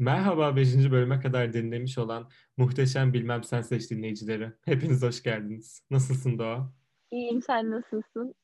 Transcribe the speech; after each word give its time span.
Merhaba 0.00 0.56
5. 0.56 0.90
bölüme 0.90 1.20
kadar 1.20 1.52
dinlemiş 1.52 1.98
olan 1.98 2.30
muhteşem 2.56 3.12
Bilmem 3.12 3.44
Sen 3.44 3.60
Seç 3.60 3.90
dinleyicileri. 3.90 4.52
Hepiniz 4.64 5.02
hoş 5.02 5.22
geldiniz. 5.22 5.82
Nasılsın 5.90 6.38
Doğa? 6.38 6.72
İyiyim, 7.10 7.42
sen 7.42 7.70
nasılsın? 7.70 8.34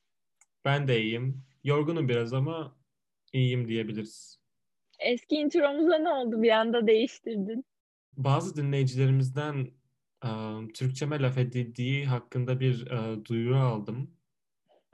Ben 0.65 0.87
de 0.87 1.01
iyiyim. 1.01 1.43
Yorgunum 1.63 2.09
biraz 2.09 2.33
ama 2.33 2.77
iyiyim 3.33 3.67
diyebiliriz. 3.67 4.39
Eski 4.99 5.35
intromuza 5.35 5.97
ne 5.97 6.09
oldu? 6.09 6.41
Bir 6.41 6.51
anda 6.51 6.87
değiştirdin. 6.87 7.65
Bazı 8.17 8.55
dinleyicilerimizden 8.55 9.71
e, 10.23 10.29
Türkçeme 10.73 11.21
laf 11.21 11.37
edildiği 11.37 12.05
hakkında 12.05 12.59
bir 12.59 12.91
e, 12.91 13.25
duyuru 13.25 13.57
aldım. 13.57 14.11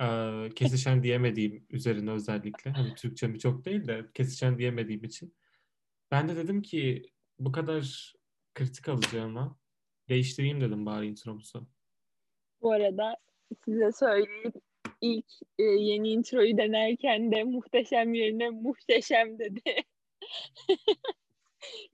E, 0.02 0.50
kesişen 0.56 1.04
diyemediğim 1.04 1.66
üzerine 1.70 2.12
özellikle. 2.12 2.72
Hani 2.72 2.96
Türkçemi 2.96 3.40
çok 3.40 3.66
değil 3.66 3.88
de 3.88 4.06
kesişen 4.14 4.58
diyemediğim 4.58 5.04
için. 5.04 5.34
Ben 6.14 6.30
de 6.30 6.36
dedim 6.36 6.62
ki 6.62 7.04
bu 7.40 7.52
kadar 7.52 8.14
kritik 8.54 8.90
alacağıma 8.90 9.58
değiştireyim 10.10 10.62
dedim 10.62 10.86
bari 10.86 11.08
intromuzu. 11.08 11.68
Bu 12.62 12.72
arada 12.72 13.18
size 13.66 13.92
söyleyeyim 13.92 14.54
ilk 15.02 15.26
e, 15.60 15.64
yeni 15.64 16.10
introyu 16.10 16.58
denerken 16.58 17.32
de 17.32 17.44
muhteşem 17.44 18.14
yerine 18.14 18.50
muhteşem 18.50 19.40
dedi. 19.40 19.62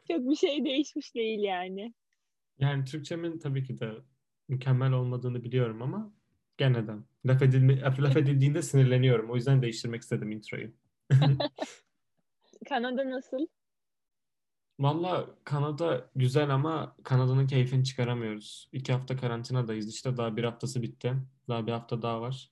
Çok 0.08 0.30
bir 0.30 0.36
şey 0.36 0.66
değişmiş 0.66 1.16
değil 1.16 1.40
yani. 1.40 1.94
Yani 2.58 2.86
Türkçemin 2.86 3.40
tabii 3.40 3.64
ki 3.64 3.80
de 3.80 3.92
mükemmel 4.48 4.92
olmadığını 4.92 5.44
biliyorum 5.44 5.82
ama 5.82 6.14
gene 6.58 6.88
de 6.88 6.92
laf, 7.26 7.42
edilme, 7.42 7.82
laf 7.82 8.18
edildiğinde 8.18 8.62
sinirleniyorum. 8.62 9.32
O 9.32 9.36
yüzden 9.36 9.62
değiştirmek 9.62 10.02
istedim 10.02 10.32
introyu. 10.32 10.72
Kanada 12.70 13.10
nasıl? 13.10 13.48
Valla 14.80 15.36
Kanada 15.44 16.10
güzel 16.16 16.50
ama 16.50 16.96
Kanada'nın 17.04 17.48
keyfini 17.48 17.84
çıkaramıyoruz. 17.86 18.70
İki 18.72 18.94
hafta 18.94 19.18
karantinadayız 19.18 19.90
işte 19.90 20.18
daha 20.18 20.38
bir 20.38 20.44
haftası 20.44 20.82
bitti. 20.82 21.16
Daha 21.50 21.68
bir 21.68 21.72
hafta 21.72 22.02
daha 22.02 22.22
var. 22.22 22.52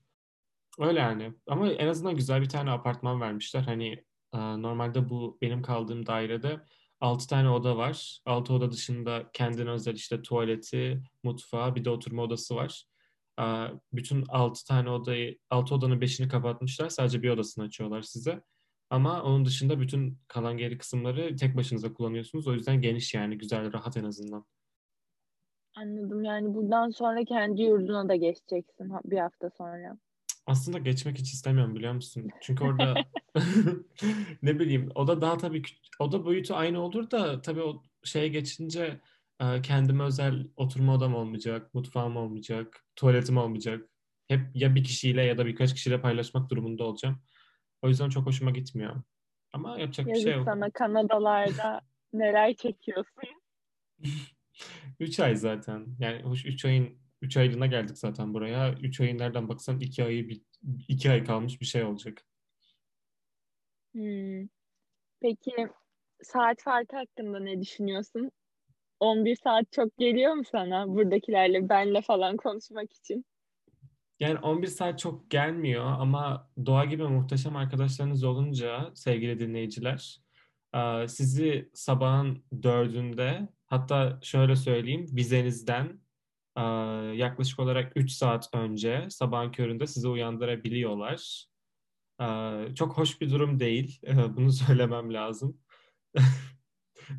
Öyle 0.80 1.00
yani. 1.00 1.34
Ama 1.48 1.68
en 1.70 1.88
azından 1.88 2.16
güzel 2.16 2.42
bir 2.42 2.50
tane 2.50 2.72
apartman 2.72 3.22
vermişler. 3.22 3.62
Hani 3.62 4.06
e, 4.34 4.38
normalde 4.38 5.10
bu 5.10 5.38
benim 5.42 5.62
kaldığım 5.62 6.06
dairede 6.06 6.62
6 7.02 7.28
tane 7.28 7.50
oda 7.50 7.78
var. 7.78 8.22
6 8.26 8.54
oda 8.54 8.72
dışında 8.72 9.30
kendine 9.34 9.70
özel 9.70 9.96
işte 9.96 10.22
tuvaleti, 10.22 11.04
mutfağı, 11.24 11.76
bir 11.76 11.86
de 11.86 11.90
oturma 11.90 12.24
odası 12.24 12.56
var. 12.56 12.84
E, 13.40 13.44
bütün 13.94 14.26
6 14.30 14.66
tane 14.66 14.90
odayı, 14.90 15.38
6 15.50 15.76
odanın 15.76 16.02
5'ini 16.02 16.28
kapatmışlar. 16.28 16.90
Sadece 16.90 17.24
bir 17.24 17.30
odasını 17.30 17.64
açıyorlar 17.64 18.02
size. 18.02 18.42
Ama 18.90 19.24
onun 19.24 19.46
dışında 19.46 19.80
bütün 19.80 20.20
kalan 20.28 20.58
geri 20.58 20.78
kısımları 20.78 21.36
tek 21.36 21.58
başınıza 21.58 21.94
kullanıyorsunuz. 21.94 22.48
O 22.48 22.54
yüzden 22.54 22.82
geniş 22.82 23.14
yani 23.14 23.38
güzel, 23.38 23.74
rahat 23.74 23.98
en 23.98 24.04
azından. 24.04 24.46
Anladım. 25.76 26.24
Yani 26.24 26.54
buradan 26.54 26.90
sonra 26.90 27.26
kendi 27.26 27.62
yurduna 27.62 28.10
da 28.10 28.16
geçeceksin 28.16 28.92
bir 29.06 29.18
hafta 29.18 29.50
sonra. 29.50 29.98
Aslında 30.46 30.78
geçmek 30.78 31.18
hiç 31.18 31.34
istemiyorum 31.34 31.76
biliyor 31.76 31.94
musun? 31.94 32.28
Çünkü 32.42 32.64
orada 32.64 32.96
ne 34.42 34.60
bileyim 34.60 34.90
o 34.96 35.08
da 35.08 35.22
daha 35.22 35.38
tabii 35.38 35.62
o 36.00 36.12
da 36.12 36.26
boyutu 36.26 36.56
aynı 36.56 36.80
olur 36.80 37.12
da 37.12 37.42
tabii 37.42 37.62
o 37.62 37.84
şeye 38.04 38.28
geçince 38.28 39.02
e, 39.42 39.62
kendime 39.62 40.04
özel 40.04 40.48
oturma 40.58 40.96
odam 40.96 41.16
olmayacak, 41.16 41.74
mutfağım 41.74 42.18
olmayacak, 42.18 42.86
tuvaletim 42.96 43.38
olmayacak. 43.38 43.90
Hep 44.28 44.42
ya 44.54 44.76
bir 44.76 44.84
kişiyle 44.84 45.24
ya 45.24 45.38
da 45.38 45.46
birkaç 45.46 45.74
kişiyle 45.74 46.02
paylaşmak 46.02 46.50
durumunda 46.50 46.84
olacağım. 46.84 47.22
O 47.82 47.88
yüzden 47.88 48.10
çok 48.10 48.26
hoşuma 48.26 48.52
gitmiyor. 48.52 48.96
Ama 49.54 49.80
yapacak 49.80 50.08
Yazık 50.08 50.26
bir 50.26 50.30
şey 50.30 50.38
yok. 50.38 50.46
sana 50.46 50.72
Kanadalarda 50.72 51.82
neler 52.14 52.54
çekiyorsun. 52.54 53.24
Üç 55.00 55.20
ay 55.20 55.36
zaten. 55.36 55.88
Yani 56.00 56.24
hoş 56.24 56.46
üç 56.46 56.66
ayın 56.66 57.00
üç 57.22 57.38
aylığına 57.38 57.66
geldik 57.66 57.98
zaten 57.98 58.34
buraya. 58.34 58.74
Üç 58.74 59.02
ayın 59.02 59.18
nereden 59.18 59.50
baksan 59.50 59.80
iki 59.80 60.04
ayı 60.04 60.30
iki 60.88 61.12
ay 61.12 61.24
kalmış 61.24 61.62
bir 61.62 61.66
şey 61.66 61.84
olacak. 61.84 62.24
Hmm. 63.94 64.48
Peki 65.22 65.52
saat 66.24 66.62
farkı 66.62 66.96
hakkında 66.96 67.40
ne 67.40 67.62
düşünüyorsun? 67.62 68.32
11 69.00 69.36
saat 69.36 69.72
çok 69.72 69.98
geliyor 69.98 70.34
mu 70.34 70.44
sana 70.52 70.88
buradakilerle 70.88 71.70
benle 71.70 72.02
falan 72.02 72.38
konuşmak 72.38 72.94
için? 72.94 73.26
Yani 74.20 74.40
11 74.40 74.68
saat 74.68 75.00
çok 75.00 75.32
gelmiyor 75.32 75.86
ama 75.86 76.50
doğa 76.66 76.86
gibi 76.86 77.04
muhteşem 77.04 77.56
arkadaşlarınız 77.56 78.24
olunca 78.24 78.92
sevgili 78.94 79.40
dinleyiciler 79.40 80.22
sizi 81.08 81.70
sabahın 81.74 82.44
dördünde 82.64 83.50
hatta 83.66 84.20
şöyle 84.22 84.56
söyleyeyim 84.56 85.06
vizenizden 85.12 86.00
yaklaşık 87.16 87.60
olarak 87.60 87.92
3 87.96 88.12
saat 88.12 88.50
önce 88.54 89.08
sabahın 89.10 89.52
köründe 89.52 89.88
sizi 89.88 90.08
uyandırabiliyorlar. 90.08 91.48
Çok 92.76 92.98
hoş 92.98 93.22
bir 93.22 93.30
durum 93.32 93.60
değil. 93.60 94.02
Bunu 94.38 94.52
söylemem 94.52 95.14
lazım. 95.14 95.58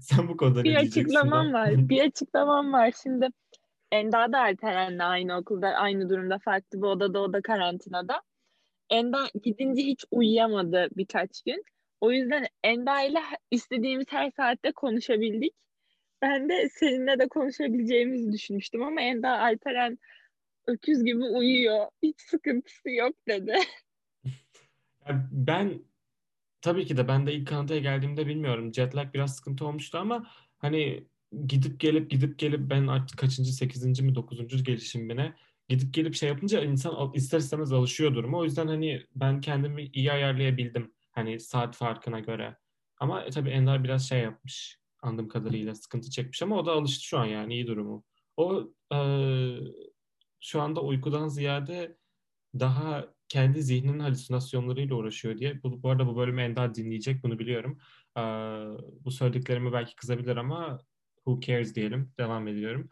Sen 0.01 0.29
bu 0.29 0.37
konuda 0.37 0.65
bir 0.65 0.75
ne 0.75 0.81
diyeceksin? 0.81 1.05
Bir 1.05 1.17
açıklamam 1.17 1.53
var. 1.53 1.89
Bir 1.89 2.01
açıklamam 2.01 2.73
var. 2.73 2.93
Şimdi 3.03 3.29
Enda 3.93 4.33
da 4.33 4.41
Alperen'le 4.41 4.99
aynı 4.99 5.37
okulda, 5.37 5.69
aynı 5.69 6.11
durumda, 6.11 6.39
farklı 6.39 6.79
bir 6.79 6.87
odada, 6.87 7.21
o 7.21 7.33
da 7.33 7.43
karantinada. 7.43 8.23
Enda 8.91 9.27
gidince 9.45 9.83
hiç 9.83 10.05
uyuyamadı 10.11 10.89
birkaç 10.97 11.43
gün. 11.43 11.65
O 12.01 12.13
yüzden 12.13 12.47
Enda 12.65 13.03
ile 13.03 13.21
istediğimiz 13.51 14.07
her 14.11 14.31
saatte 14.31 14.73
konuşabildik. 14.73 15.55
Ben 16.23 16.49
de 16.49 16.69
seninle 16.69 17.19
de 17.19 17.29
konuşabileceğimizi 17.29 18.33
düşünmüştüm 18.33 18.83
ama 18.83 19.01
Enda 19.01 19.39
Alperen 19.39 19.99
öküz 20.67 21.05
gibi 21.05 21.25
uyuyor. 21.25 21.87
Hiç 22.03 22.21
sıkıntısı 22.21 22.91
yok 22.91 23.17
dedi. 23.29 23.59
ben 25.31 25.83
tabii 26.61 26.87
ki 26.87 26.97
de 26.97 27.09
ben 27.09 27.27
de 27.27 27.33
ilk 27.33 27.49
Kanada'ya 27.49 27.81
geldiğimde 27.81 28.27
bilmiyorum. 28.27 28.75
Jetlag 28.75 29.15
biraz 29.15 29.37
sıkıntı 29.37 29.67
olmuştu 29.67 29.99
ama 29.99 30.31
hani 30.59 31.05
gidip 31.47 31.81
gelip 31.81 32.11
gidip 32.11 32.39
gelip 32.39 32.71
ben 32.71 32.87
artık 32.87 33.19
kaçıncı, 33.19 33.53
sekizinci 33.53 34.03
mi, 34.03 34.15
dokuzuncu 34.15 34.65
gelişimine 34.65 35.35
gidip 35.69 35.95
gelip 35.95 36.15
şey 36.15 36.29
yapınca 36.29 36.65
insan 36.65 37.13
ister 37.15 37.39
istemez 37.39 37.73
alışıyor 37.73 38.15
duruma. 38.15 38.39
O 38.39 38.45
yüzden 38.45 38.67
hani 38.67 39.03
ben 39.15 39.41
kendimi 39.41 39.87
iyi 39.93 40.13
ayarlayabildim. 40.13 40.93
Hani 41.13 41.41
saat 41.41 41.77
farkına 41.77 42.21
göre. 42.21 42.57
Ama 43.01 43.25
e, 43.25 43.31
tabii 43.31 43.51
Ender 43.51 43.85
biraz 43.85 44.09
şey 44.09 44.21
yapmış. 44.21 44.79
Anladığım 45.03 45.29
kadarıyla 45.29 45.75
sıkıntı 45.75 46.11
çekmiş 46.11 46.43
ama 46.43 46.59
o 46.59 46.67
da 46.67 46.73
alıştı 46.73 47.05
şu 47.05 47.19
an 47.19 47.25
yani 47.25 47.55
iyi 47.55 47.67
durumu. 47.67 48.05
O 48.37 48.73
e, 48.95 48.99
şu 50.41 50.61
anda 50.61 50.81
uykudan 50.83 51.29
ziyade 51.29 51.97
daha 52.61 53.09
kendi 53.29 53.63
zihninin 53.63 53.99
halüsinasyonlarıyla 53.99 54.97
uğraşıyor 54.97 55.39
diye. 55.39 55.63
Bu, 55.63 55.83
bu 55.83 55.91
arada 55.91 56.07
bu 56.07 56.17
bölümü 56.17 56.43
Ender 56.43 56.75
dinleyecek 56.75 57.23
bunu 57.23 57.39
biliyorum. 57.39 57.79
E, 58.17 58.21
bu 59.05 59.11
söylediklerime 59.11 59.73
belki 59.73 59.97
kızabilir 59.97 60.37
ama 60.37 60.79
who 61.29 61.41
cares 61.41 61.75
diyelim. 61.75 62.13
Devam 62.19 62.49
ediyorum. 62.49 62.89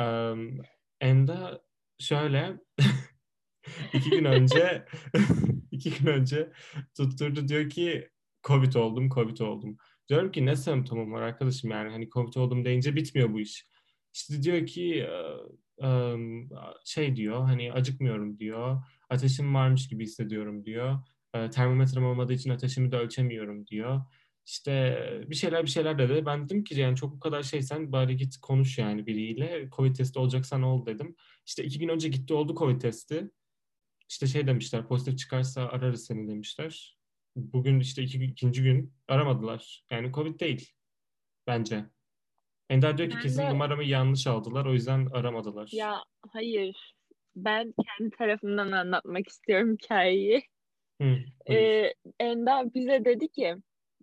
Um, 0.00 0.58
Enda 1.00 1.62
şöyle 1.98 2.60
iki 3.92 4.10
gün 4.10 4.24
önce 4.24 4.84
iki 5.70 5.90
gün 5.90 6.06
önce 6.06 6.52
tutturdu 6.96 7.48
diyor 7.48 7.70
ki 7.70 8.08
Covid 8.44 8.74
oldum, 8.74 9.08
Covid 9.08 9.38
oldum. 9.38 9.76
Diyorum 10.08 10.32
ki 10.32 10.46
ne 10.46 10.56
semptomum 10.56 11.12
var 11.12 11.22
arkadaşım 11.22 11.70
yani 11.70 11.90
hani 11.90 12.10
Covid 12.10 12.34
oldum 12.34 12.64
deyince 12.64 12.96
bitmiyor 12.96 13.32
bu 13.32 13.40
iş. 13.40 13.66
İşte 14.14 14.42
diyor 14.42 14.66
ki 14.66 15.06
şey 16.84 17.16
diyor 17.16 17.44
hani 17.44 17.72
acıkmıyorum 17.72 18.38
diyor. 18.38 18.82
Ateşim 19.10 19.54
varmış 19.54 19.88
gibi 19.88 20.04
hissediyorum 20.04 20.64
diyor. 20.64 20.98
Termometrem 21.52 22.04
olmadığı 22.04 22.32
için 22.32 22.50
ateşimi 22.50 22.92
de 22.92 22.96
ölçemiyorum 22.96 23.66
diyor. 23.66 24.00
İşte 24.46 24.98
bir 25.26 25.34
şeyler 25.34 25.62
bir 25.62 25.70
şeyler 25.70 25.98
dedi. 25.98 26.26
Ben 26.26 26.44
dedim 26.44 26.64
ki 26.64 26.80
yani 26.80 26.96
çok 26.96 27.12
bu 27.12 27.20
kadar 27.20 27.42
şey 27.42 27.62
sen 27.62 27.92
bari 27.92 28.16
git 28.16 28.36
konuş 28.36 28.78
yani 28.78 29.06
biriyle. 29.06 29.68
Covid 29.76 29.96
testi 29.96 30.18
olacaksan 30.18 30.62
ol 30.62 30.86
dedim. 30.86 31.16
İşte 31.46 31.64
iki 31.64 31.78
gün 31.78 31.88
önce 31.88 32.08
gitti 32.08 32.34
oldu 32.34 32.54
Covid 32.54 32.80
testi. 32.80 33.30
İşte 34.08 34.26
şey 34.26 34.46
demişler 34.46 34.88
pozitif 34.88 35.18
çıkarsa 35.18 35.68
ararız 35.68 36.06
seni 36.06 36.28
demişler. 36.28 36.98
Bugün 37.36 37.80
işte 37.80 38.02
iki, 38.02 38.24
ikinci 38.24 38.62
gün 38.62 38.94
aramadılar. 39.08 39.84
Yani 39.90 40.12
Covid 40.12 40.40
değil 40.40 40.72
bence. 41.46 41.84
Ender 42.70 42.98
diyor 42.98 43.10
ki 43.10 43.16
ben 43.16 43.22
kesin 43.22 43.42
de... 43.42 43.50
numaramı 43.50 43.84
yanlış 43.84 44.26
aldılar 44.26 44.66
o 44.66 44.72
yüzden 44.72 45.06
aramadılar. 45.06 45.68
Ya 45.72 46.04
hayır. 46.32 46.94
Ben 47.36 47.74
kendi 47.98 48.16
tarafımdan 48.16 48.72
anlatmak 48.72 49.28
istiyorum 49.28 49.76
hikayeyi. 49.82 50.42
Hı, 51.02 51.18
ee, 51.50 51.94
Ender 52.20 52.74
bize 52.74 53.04
dedi 53.04 53.28
ki 53.28 53.56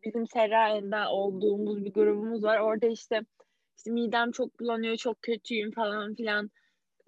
bizim 0.05 0.27
Serra 0.27 1.09
olduğumuz 1.09 1.85
bir 1.85 1.93
grubumuz 1.93 2.43
var. 2.43 2.59
Orada 2.59 2.87
işte, 2.87 3.21
işte 3.77 3.91
midem 3.91 4.31
çok 4.31 4.59
bulanıyor, 4.59 4.95
çok 4.95 5.21
kötüyüm 5.21 5.71
falan 5.71 6.15
filan. 6.15 6.51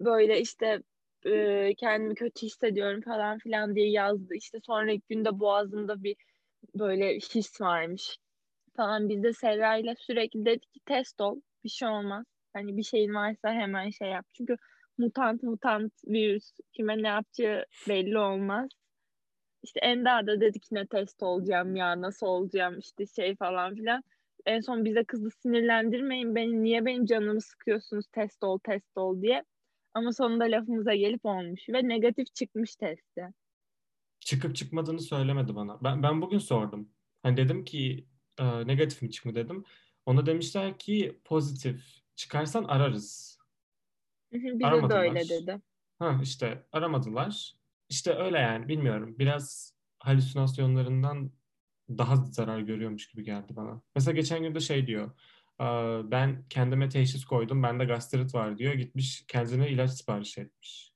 Böyle 0.00 0.40
işte 0.40 0.82
e, 1.26 1.74
kendimi 1.74 2.14
kötü 2.14 2.46
hissediyorum 2.46 3.00
falan 3.00 3.38
filan 3.38 3.74
diye 3.74 3.90
yazdı. 3.90 4.34
İşte 4.34 4.58
sonraki 4.66 5.02
günde 5.08 5.40
boğazımda 5.40 6.02
bir 6.02 6.16
böyle 6.74 7.14
his 7.14 7.60
varmış 7.60 8.18
falan 8.76 9.08
biz 9.08 9.22
de 9.22 9.32
Serra 9.32 9.76
ile 9.76 9.94
sürekli 9.98 10.44
dedik 10.44 10.72
ki 10.72 10.80
test 10.86 11.20
ol 11.20 11.40
bir 11.64 11.68
şey 11.68 11.88
olmaz. 11.88 12.24
Hani 12.52 12.76
bir 12.76 12.82
şeyin 12.82 13.14
varsa 13.14 13.52
hemen 13.52 13.90
şey 13.90 14.08
yap. 14.08 14.26
Çünkü 14.32 14.56
mutant 14.98 15.42
mutant 15.42 15.92
virüs 16.06 16.52
kime 16.72 17.02
ne 17.02 17.08
yapacağı 17.08 17.64
belli 17.88 18.18
olmaz. 18.18 18.68
İşte 19.66 19.80
Enda 19.80 20.26
da 20.26 20.40
dedik 20.40 20.72
ne 20.72 20.86
test 20.86 21.22
olacağım 21.22 21.76
ya 21.76 22.00
nasıl 22.00 22.26
olacağım 22.26 22.78
işte 22.78 23.06
şey 23.06 23.36
falan 23.36 23.74
filan. 23.74 24.02
En 24.46 24.60
son 24.60 24.84
bize 24.84 25.04
kızı 25.04 25.30
sinirlendirmeyin 25.30 26.34
beni 26.34 26.62
niye 26.62 26.86
benim 26.86 27.06
canımı 27.06 27.40
sıkıyorsunuz 27.40 28.06
test 28.12 28.44
ol 28.44 28.58
test 28.58 28.96
ol 28.98 29.22
diye. 29.22 29.44
Ama 29.94 30.12
sonunda 30.12 30.44
lafımıza 30.44 30.94
gelip 30.94 31.24
olmuş 31.24 31.68
ve 31.68 31.88
negatif 31.88 32.34
çıkmış 32.34 32.76
testi. 32.76 33.28
Çıkıp 34.20 34.56
çıkmadığını 34.56 35.00
söylemedi 35.00 35.54
bana. 35.54 35.78
Ben, 35.84 36.02
ben 36.02 36.22
bugün 36.22 36.38
sordum. 36.38 36.88
Hani 37.22 37.36
dedim 37.36 37.64
ki 37.64 38.06
e, 38.38 38.66
negatif 38.66 39.02
mi 39.02 39.10
çıkma 39.10 39.34
dedim. 39.34 39.64
Ona 40.06 40.26
demişler 40.26 40.78
ki 40.78 41.20
pozitif. 41.24 41.82
Çıkarsan 42.16 42.64
ararız. 42.64 43.38
Bize 44.32 44.66
Aramadılar. 44.66 45.02
de 45.02 45.08
öyle 45.08 45.28
dedi. 45.28 45.60
Ha 45.98 46.20
işte 46.22 46.66
aramadılar. 46.72 47.55
İşte 47.88 48.14
öyle 48.14 48.38
yani 48.38 48.68
bilmiyorum. 48.68 49.18
Biraz 49.18 49.74
halüsinasyonlarından 49.98 51.32
daha 51.88 52.16
zarar 52.16 52.60
görüyormuş 52.60 53.08
gibi 53.08 53.24
geldi 53.24 53.56
bana. 53.56 53.82
Mesela 53.94 54.14
geçen 54.14 54.42
gün 54.42 54.54
de 54.54 54.60
şey 54.60 54.86
diyor. 54.86 55.10
"Aa, 55.58 56.10
Ben 56.10 56.44
kendime 56.50 56.88
teşhis 56.88 57.24
koydum. 57.24 57.62
Bende 57.62 57.84
gastrit 57.84 58.34
var 58.34 58.58
diyor. 58.58 58.74
Gitmiş 58.74 59.24
kendine 59.28 59.68
ilaç 59.70 59.90
sipariş 59.90 60.38
etmiş. 60.38 60.92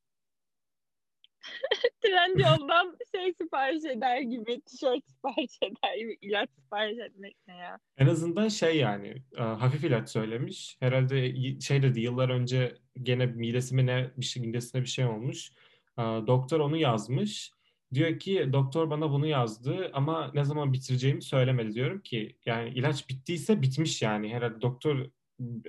Trendyol'dan 2.01 2.97
şey 3.15 3.35
sipariş 3.43 3.85
eder 3.85 4.21
gibi, 4.21 4.61
tişört 4.61 5.05
sipariş 5.07 5.59
eder 5.63 5.97
gibi, 5.99 6.19
ilaç 6.21 6.51
sipariş 6.51 6.99
etmek 6.99 7.37
ne 7.49 7.57
ya? 7.57 7.79
En 7.99 8.07
azından 8.07 8.49
şey 8.49 8.77
yani 8.77 9.23
hafif 9.37 9.85
ilaç 9.85 10.09
söylemiş. 10.11 10.77
Herhalde 10.81 11.35
şey 11.61 11.83
dedi 11.83 12.01
yıllar 12.01 12.29
önce 12.29 12.75
gene 13.03 13.27
midesine 13.27 13.87
ne 13.87 14.11
bir 14.17 14.25
şey 14.25 14.43
midesine 14.43 14.81
bir 14.81 14.87
şey 14.87 15.05
olmuş. 15.07 15.53
E, 16.01 16.27
Doktor 16.27 16.61
onu 16.61 16.77
yazmış. 16.77 17.53
Diyor 17.95 18.19
ki 18.19 18.49
doktor 18.53 18.91
bana 18.91 19.11
bunu 19.11 19.27
yazdı 19.27 19.91
ama 19.93 20.31
ne 20.35 20.45
zaman 20.45 20.73
bitireceğimi 20.73 21.23
söylemedi. 21.23 21.75
Diyorum 21.75 22.01
ki 22.01 22.37
yani 22.47 22.71
ilaç 22.71 23.09
bittiyse 23.09 23.63
bitmiş 23.63 24.03
yani. 24.03 24.35
Herhalde 24.35 24.61
doktor 24.61 25.07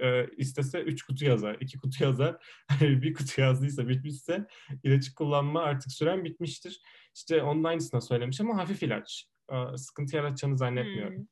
e, 0.01 0.27
istese 0.37 0.81
3 0.81 1.03
kutu 1.03 1.25
yazar, 1.25 1.57
2 1.59 1.77
kutu 1.77 2.03
yazar. 2.03 2.45
Hani 2.67 3.01
bir 3.01 3.13
kutu 3.13 3.41
yazdıysa 3.41 3.89
bitmişse 3.89 4.45
ilacı 4.83 5.15
kullanma 5.15 5.61
artık 5.61 5.91
süren 5.91 6.25
bitmiştir. 6.25 6.81
İşte 7.15 7.43
onun 7.43 7.63
aynısına 7.63 8.01
söylemiş 8.01 8.41
ama 8.41 8.57
hafif 8.57 8.83
ilaç. 8.83 9.25
E, 9.51 9.77
Sıkıntı 9.77 10.15
yaratacağını 10.15 10.57
zannetmiyorum. 10.57 11.17
Hmm. 11.17 11.25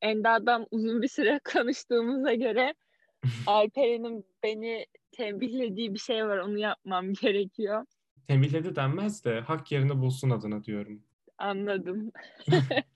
Enda'dan 0.00 0.66
uzun 0.70 1.02
bir 1.02 1.08
süre 1.08 1.40
konuştuğumuza 1.52 2.34
göre 2.34 2.74
Alperen'in 3.46 4.24
beni 4.42 4.86
tembihlediği 5.12 5.94
bir 5.94 5.98
şey 5.98 6.26
var 6.26 6.38
onu 6.38 6.58
yapmam 6.58 7.12
gerekiyor. 7.12 7.84
Tembihledi 8.28 8.76
denmez 8.76 9.24
de 9.24 9.40
hak 9.40 9.72
yerini 9.72 10.00
bulsun 10.00 10.30
adına 10.30 10.64
diyorum. 10.64 11.02
Anladım. 11.38 12.12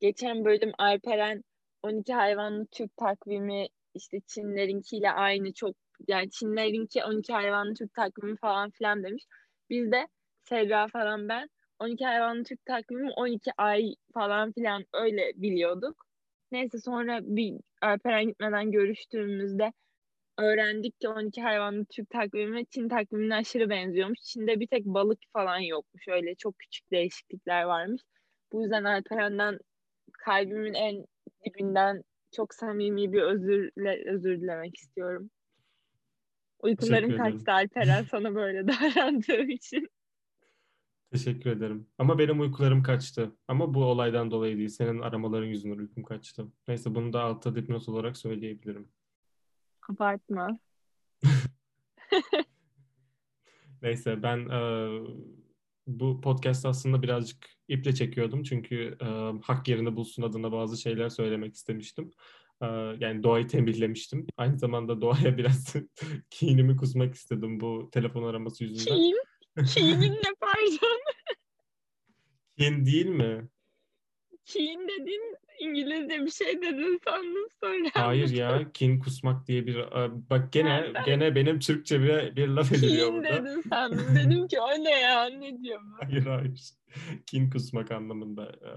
Geçen 0.00 0.44
bölüm 0.44 0.72
Alperen 0.78 1.44
12 1.82 2.14
hayvanlı 2.14 2.66
Türk 2.66 2.96
takvimi 2.96 3.66
işte 3.94 4.20
Çinlerinkiyle 4.26 5.10
aynı 5.10 5.52
çok 5.52 5.76
yani 6.08 6.30
Çinlerinki 6.30 7.04
12 7.04 7.32
hayvanlı 7.32 7.74
Türk 7.74 7.94
takvimi 7.94 8.36
falan 8.36 8.70
filan 8.70 9.02
demiş. 9.02 9.24
Biz 9.70 9.92
de 9.92 10.08
Serra 10.44 10.88
falan 10.88 11.28
ben 11.28 11.48
12 11.78 12.04
hayvanlı 12.04 12.44
Türk 12.44 12.66
takvimi 12.66 13.10
12 13.16 13.50
ay 13.58 13.94
falan 14.14 14.52
filan 14.52 14.84
öyle 14.94 15.32
biliyorduk. 15.36 16.06
Neyse 16.52 16.78
sonra 16.78 17.20
bir 17.22 17.54
Alperen 17.80 18.26
gitmeden 18.26 18.70
görüştüğümüzde 18.70 19.72
öğrendik 20.38 21.00
ki 21.00 21.08
12 21.08 21.42
hayvanlı 21.42 21.84
Türk 21.84 22.10
takvimi 22.10 22.66
Çin 22.66 22.88
takvimine 22.88 23.34
aşırı 23.34 23.70
benziyormuş. 23.70 24.20
Çin'de 24.20 24.60
bir 24.60 24.66
tek 24.66 24.84
balık 24.84 25.18
falan 25.32 25.58
yokmuş. 25.58 26.08
Öyle 26.08 26.34
çok 26.34 26.58
küçük 26.58 26.90
değişiklikler 26.90 27.62
varmış. 27.62 28.02
Bu 28.52 28.62
yüzden 28.62 28.84
Alperen'den 28.84 29.58
kalbimin 30.12 30.74
en 30.74 31.04
dibinden 31.44 32.02
çok 32.36 32.54
samimi 32.54 33.12
bir 33.12 33.22
özürle, 33.22 34.10
özür 34.10 34.40
dilemek 34.40 34.76
istiyorum. 34.76 35.30
Ederim. 37.14 37.16
kaçtı 37.16 37.52
Alperen 37.52 38.02
sana 38.02 38.34
böyle 38.34 38.66
davrandığım 38.68 39.50
için. 39.50 39.88
Teşekkür 41.12 41.50
ederim. 41.50 41.86
Ama 41.98 42.18
benim 42.18 42.40
uykularım 42.40 42.82
kaçtı. 42.82 43.36
Ama 43.48 43.74
bu 43.74 43.84
olaydan 43.84 44.30
dolayı 44.30 44.56
değil. 44.56 44.68
Senin 44.68 45.00
aramaların 45.00 45.46
yüzünden 45.46 45.78
uykum 45.78 46.02
kaçtı. 46.02 46.46
Neyse 46.68 46.94
bunu 46.94 47.12
da 47.12 47.22
altta 47.22 47.54
dipnot 47.54 47.88
olarak 47.88 48.16
söyleyebilirim. 48.16 48.88
Abartma. 49.88 50.58
Neyse 53.82 54.22
ben 54.22 54.48
e, 54.48 54.60
bu 55.86 56.20
podcast 56.20 56.66
aslında 56.66 57.02
birazcık 57.02 57.46
iple 57.68 57.94
çekiyordum. 57.94 58.42
Çünkü 58.42 58.96
e, 59.00 59.06
hak 59.42 59.68
yerini 59.68 59.96
bulsun 59.96 60.22
adına 60.22 60.52
bazı 60.52 60.76
şeyler 60.76 61.08
söylemek 61.08 61.54
istemiştim. 61.54 62.10
E, 62.62 62.66
yani 62.98 63.22
doğayı 63.22 63.48
tembihlemiştim. 63.48 64.26
Aynı 64.36 64.58
zamanda 64.58 65.00
doğaya 65.00 65.36
biraz 65.38 65.74
kinimi 66.30 66.76
kusmak 66.76 67.14
istedim 67.14 67.60
bu 67.60 67.88
telefon 67.92 68.22
araması 68.22 68.64
yüzünden. 68.64 68.94
Kin? 68.96 69.16
Kinin 69.64 70.12
ne 70.12 70.34
pardon? 70.40 71.00
Kin 72.58 72.86
değil 72.86 73.06
mi? 73.06 73.48
Kin 74.44 74.88
dedin 74.88 75.36
İngilizce 75.60 76.24
bir 76.24 76.30
şey 76.30 76.62
dedin 76.62 77.00
sandım 77.04 77.46
sonra. 77.60 77.88
Hayır 77.94 78.28
ya 78.28 78.72
kin 78.72 78.98
kusmak 78.98 79.46
diye 79.46 79.66
bir 79.66 79.76
bak 80.30 80.52
gene 80.52 80.68
Ha, 80.68 80.84
ben- 80.94 81.04
gene 81.04 81.34
benim 81.34 81.58
Türkçe 81.58 82.00
bir, 82.02 82.36
bir 82.36 82.48
laf 82.48 82.72
ediliyor 82.72 83.06
Kin 83.06 83.16
burada. 83.16 83.44
dedin 83.44 83.60
sandım. 83.68 84.16
Dedim 84.16 84.48
ki 84.48 84.60
o 84.60 84.68
ne 84.84 85.00
ya 85.00 85.24
ne 85.24 85.62
diyor 85.62 85.80
bu? 85.82 86.04
Hayır 86.06 86.26
hayır. 86.26 86.60
Kin 87.26 87.50
kusmak 87.50 87.90
anlamında 87.90 88.44
e, 88.46 88.70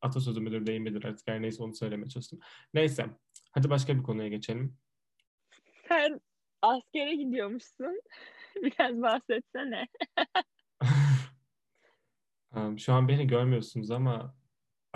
atasözü 0.00 0.40
müdür 0.40 0.66
değil 0.66 0.80
midir 0.80 1.04
artık 1.04 1.28
her 1.28 1.42
neyse 1.42 1.62
onu 1.62 1.74
söylemeye 1.74 2.08
çalıştım. 2.08 2.40
Neyse 2.74 3.06
hadi 3.52 3.70
başka 3.70 3.96
bir 3.98 4.02
konuya 4.02 4.28
geçelim. 4.28 4.76
Sen 5.88 6.20
askere 6.62 7.14
gidiyormuşsun. 7.14 8.00
Biraz 8.62 9.02
bahsetsene. 9.02 9.86
Şu 12.78 12.92
an 12.92 13.08
beni 13.08 13.26
görmüyorsunuz 13.26 13.90
ama 13.90 14.34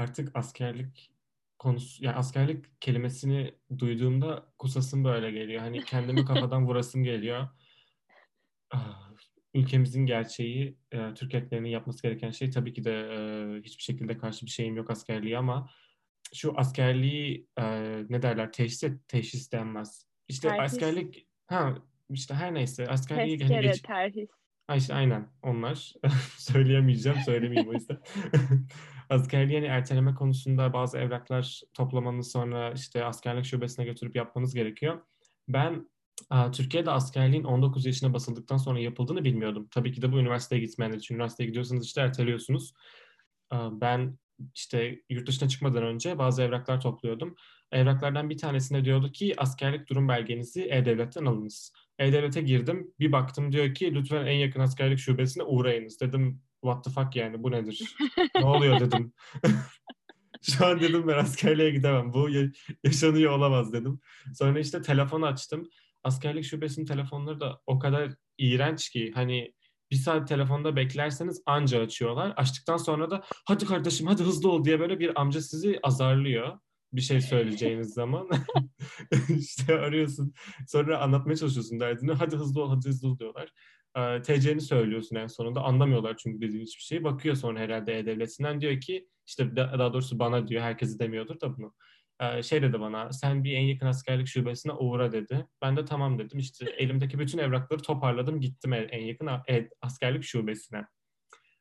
artık 0.00 0.37
askerlik 0.37 1.11
konusu, 1.59 2.04
yani 2.04 2.16
askerlik 2.16 2.80
kelimesini 2.80 3.54
duyduğumda 3.78 4.47
kusasım 4.59 5.04
böyle 5.04 5.30
geliyor. 5.30 5.61
Hani 5.61 5.85
kendimi 5.85 6.25
kafadan 6.25 6.66
vurasım 6.66 7.04
geliyor. 7.04 7.49
Ah, 8.71 9.11
Ülkemizin 9.54 10.07
gerçeği, 10.07 10.76
e, 10.92 11.14
Türk 11.14 11.35
erkeklerinin 11.35 11.69
yapması 11.69 12.02
gereken 12.02 12.30
şey 12.30 12.50
tabii 12.50 12.73
ki 12.73 12.85
de 12.85 12.92
e, 12.92 13.19
hiçbir 13.62 13.83
şekilde 13.83 14.19
karşı 14.19 14.47
bir 14.47 14.50
şeyim 14.50 14.76
yok 14.76 14.90
askerliğe 14.90 15.38
ama 15.38 15.71
şu 16.35 16.59
askerliği 16.59 17.47
e, 17.59 17.64
ne 18.09 18.23
derler 18.23 18.52
teşhis, 18.52 18.85
teşhis 19.09 19.52
denmez. 19.52 20.07
İşte 20.28 20.49
Terhis. 20.49 20.73
askerlik 20.73 21.26
ha 21.47 21.75
işte 22.11 22.35
her 22.35 22.54
neyse 22.54 22.87
askerliği 22.87 23.38
hani 23.38 23.49
Tezkere, 23.49 23.66
geç, 23.66 23.80
terhis. 23.83 24.28
Ha 24.70 24.76
işte 24.76 24.94
aynen 24.94 25.28
onlar. 25.42 25.92
Söyleyemeyeceğim, 26.38 27.18
söylemeyeyim 27.24 27.70
o 27.70 27.72
yüzden. 27.72 27.98
Askerliği 29.08 29.58
hani 29.58 29.66
erteleme 29.66 30.14
konusunda 30.14 30.72
bazı 30.72 30.98
evraklar 30.98 31.60
toplamanız 31.74 32.32
sonra 32.32 32.72
işte 32.72 33.04
askerlik 33.04 33.44
şubesine 33.44 33.84
götürüp 33.84 34.16
yapmanız 34.16 34.54
gerekiyor. 34.54 35.00
Ben 35.48 35.90
Türkiye'de 36.52 36.90
askerliğin 36.90 37.44
19 37.44 37.86
yaşına 37.86 38.14
basıldıktan 38.14 38.56
sonra 38.56 38.80
yapıldığını 38.80 39.24
bilmiyordum. 39.24 39.68
Tabii 39.70 39.92
ki 39.92 40.02
de 40.02 40.12
bu 40.12 40.18
üniversiteye 40.18 40.60
gitmeyenler 40.62 40.98
için. 40.98 41.14
Üniversiteye 41.14 41.46
gidiyorsanız 41.46 41.86
işte 41.86 42.00
erteliyorsunuz. 42.00 42.74
Ben 43.52 44.18
işte 44.54 45.00
yurt 45.10 45.28
dışına 45.28 45.48
çıkmadan 45.48 45.82
önce 45.82 46.18
bazı 46.18 46.42
evraklar 46.42 46.80
topluyordum. 46.80 47.36
Evraklardan 47.72 48.30
bir 48.30 48.38
tanesinde 48.38 48.84
diyordu 48.84 49.12
ki 49.12 49.34
askerlik 49.36 49.88
durum 49.88 50.08
belgenizi 50.08 50.62
E-Devlet'ten 50.70 51.24
alınız. 51.24 51.72
E-Devlet'e 52.00 52.40
girdim. 52.42 52.90
Bir 53.00 53.12
baktım 53.12 53.52
diyor 53.52 53.75
ki 53.75 53.95
lütfen 53.95 54.26
en 54.26 54.37
yakın 54.37 54.61
askerlik 54.61 54.99
şubesine 54.99 55.42
uğrayınız. 55.42 56.00
Dedim 56.00 56.42
what 56.64 56.85
the 56.85 56.90
fuck 56.90 57.16
yani 57.16 57.42
bu 57.42 57.50
nedir? 57.50 57.95
ne 58.37 58.45
oluyor 58.45 58.80
dedim. 58.87 59.12
Şu 60.42 60.66
an 60.66 60.80
dedim 60.80 61.09
ben 61.09 61.19
askerliğe 61.19 61.71
gidemem. 61.71 62.12
Bu 62.12 62.28
ya- 62.30 62.50
yaşanıyor 62.85 63.33
olamaz 63.33 63.73
dedim. 63.73 64.00
Sonra 64.35 64.61
işte 64.61 64.83
telefon 64.83 65.23
açtım. 65.23 65.69
Askerlik 66.04 66.45
şubesinin 66.45 66.87
telefonları 66.87 67.40
da 67.40 67.61
o 67.66 67.78
kadar 67.78 68.12
iğrenç 68.38 68.90
ki 68.90 69.12
hani 69.14 69.54
bir 69.90 69.97
saat 69.97 70.28
telefonda 70.28 70.76
beklerseniz 70.76 71.42
anca 71.47 71.80
açıyorlar. 71.83 72.33
Açtıktan 72.37 72.76
sonra 72.76 73.11
da 73.11 73.23
hadi 73.47 73.66
kardeşim 73.66 74.07
hadi 74.07 74.23
hızlı 74.23 74.50
ol 74.50 74.64
diye 74.64 74.80
böyle 74.80 75.00
bir 75.00 75.21
amca 75.21 75.40
sizi 75.40 75.78
azarlıyor. 75.83 76.59
Bir 76.92 77.00
şey 77.00 77.20
söyleyeceğiniz 77.20 77.94
zaman. 77.94 78.28
işte 79.28 79.78
arıyorsun. 79.78 80.35
Sonra 80.68 80.99
anlatmaya 80.99 81.37
çalışıyorsun 81.37 81.80
derdini. 81.80 82.12
Hadi 82.12 82.37
hızlı 82.37 82.62
ol, 82.62 82.70
hadi 82.76 82.88
hızlı 82.88 83.09
ol 83.09 83.18
diyorlar. 83.18 83.52
Ee, 83.97 84.23
TC'ni 84.23 84.61
söylüyorsun 84.61 85.16
en 85.16 85.26
sonunda. 85.26 85.62
Anlamıyorlar 85.62 86.16
çünkü 86.16 86.40
dediğin 86.40 86.62
hiçbir 86.64 86.82
şeyi. 86.82 87.04
Bakıyor 87.04 87.37
sonra 87.37 87.61
herhalde 87.61 87.99
E-Devleti'nden 87.99 88.61
diyor 88.61 88.80
ki 88.80 89.09
işte 89.26 89.56
da- 89.56 89.78
daha 89.78 89.92
doğrusu 89.92 90.18
bana 90.18 90.49
diyor. 90.49 90.62
Herkesi 90.62 90.99
demiyordur 90.99 91.40
da 91.40 91.56
bunu. 91.56 91.75
Ee, 92.20 92.42
şey 92.42 92.62
dedi 92.62 92.80
bana 92.80 93.12
sen 93.12 93.44
bir 93.44 93.52
en 93.52 93.62
yakın 93.62 93.87
askerlik 93.87 94.26
şubesine 94.26 94.73
uğra 94.73 95.12
dedi. 95.12 95.47
Ben 95.62 95.76
de 95.76 95.85
tamam 95.85 96.18
dedim. 96.18 96.38
İşte 96.38 96.70
elimdeki 96.70 97.18
bütün 97.18 97.38
evrakları 97.38 97.82
toparladım 97.82 98.40
gittim 98.40 98.73
en 98.73 99.02
yakın 99.02 99.28
askerlik 99.82 100.25
şubesine. 100.25 100.85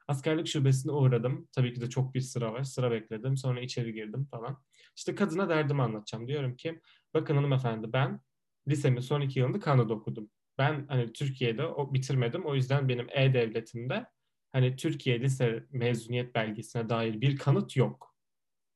Askerlik 0.09 0.47
şubesine 0.47 0.91
uğradım. 0.91 1.47
Tabii 1.51 1.73
ki 1.73 1.81
de 1.81 1.89
çok 1.89 2.13
bir 2.15 2.21
sıra 2.21 2.53
var. 2.53 2.63
Sıra 2.63 2.91
bekledim. 2.91 3.37
Sonra 3.37 3.61
içeri 3.61 3.93
girdim 3.93 4.27
falan. 4.31 4.63
İşte 4.95 5.15
kadına 5.15 5.49
derdimi 5.49 5.81
anlatacağım. 5.81 6.27
Diyorum 6.27 6.55
ki 6.55 6.81
bakın 7.13 7.35
hanımefendi 7.35 7.93
ben 7.93 8.21
lisemin 8.67 9.01
son 9.01 9.21
iki 9.21 9.39
yılını 9.39 9.59
Kanada 9.59 9.93
okudum. 9.93 10.29
Ben 10.57 10.85
hani 10.87 11.13
Türkiye'de 11.13 11.65
o 11.65 11.93
bitirmedim. 11.93 12.45
O 12.45 12.55
yüzden 12.55 12.89
benim 12.89 13.07
E-Devletim'de 13.09 14.05
hani 14.51 14.75
Türkiye 14.75 15.21
lise 15.21 15.65
mezuniyet 15.71 16.35
belgesine 16.35 16.89
dair 16.89 17.21
bir 17.21 17.37
kanıt 17.37 17.77
yok. 17.77 18.15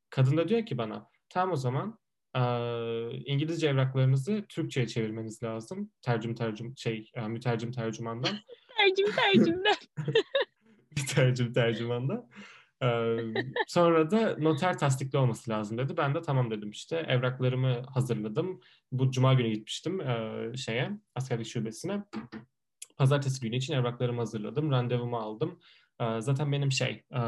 Kadın 0.10 0.38
da 0.38 0.48
diyor 0.48 0.66
ki 0.66 0.78
bana 0.78 1.10
tamam 1.30 1.54
o 1.54 1.56
zaman 1.56 2.00
e, 2.36 2.42
İngilizce 3.26 3.68
evraklarınızı 3.68 4.46
Türkçe'ye 4.50 4.88
çevirmeniz 4.88 5.44
lazım. 5.44 5.92
Tercüm 6.02 6.36
tercüm 6.36 6.78
şey 6.78 7.12
e, 7.14 7.28
mütercim 7.28 7.72
tercümandan. 7.72 8.36
tercüm 8.78 9.16
tercümden. 9.16 9.76
mütercim 10.98 11.54
tercümanda. 11.54 12.28
Ee, 12.84 13.18
sonra 13.68 14.12
da 14.12 14.36
noter 14.40 14.78
tasdikli 14.78 15.18
olması 15.18 15.52
lazım 15.52 15.78
dedi. 15.78 15.98
Ben 15.98 16.16
de 16.16 16.22
tamam 16.22 16.52
dedim 16.52 16.70
işte. 16.70 17.06
Evraklarımı 17.08 17.82
hazırladım. 17.94 18.62
Bu 18.92 19.12
cuma 19.12 19.34
günü 19.34 19.50
gitmiştim 19.50 20.02
e, 20.02 20.52
şeye, 20.58 20.92
askerlik 21.16 21.48
şubesine. 21.48 22.04
Pazartesi 22.98 23.42
günü 23.42 23.56
için 23.56 23.74
evraklarımı 23.74 24.20
hazırladım. 24.20 24.72
Randevumu 24.72 25.18
aldım. 25.18 25.60
E, 26.02 26.22
zaten 26.22 26.52
benim 26.52 26.72
şey, 26.72 27.04
e, 27.16 27.22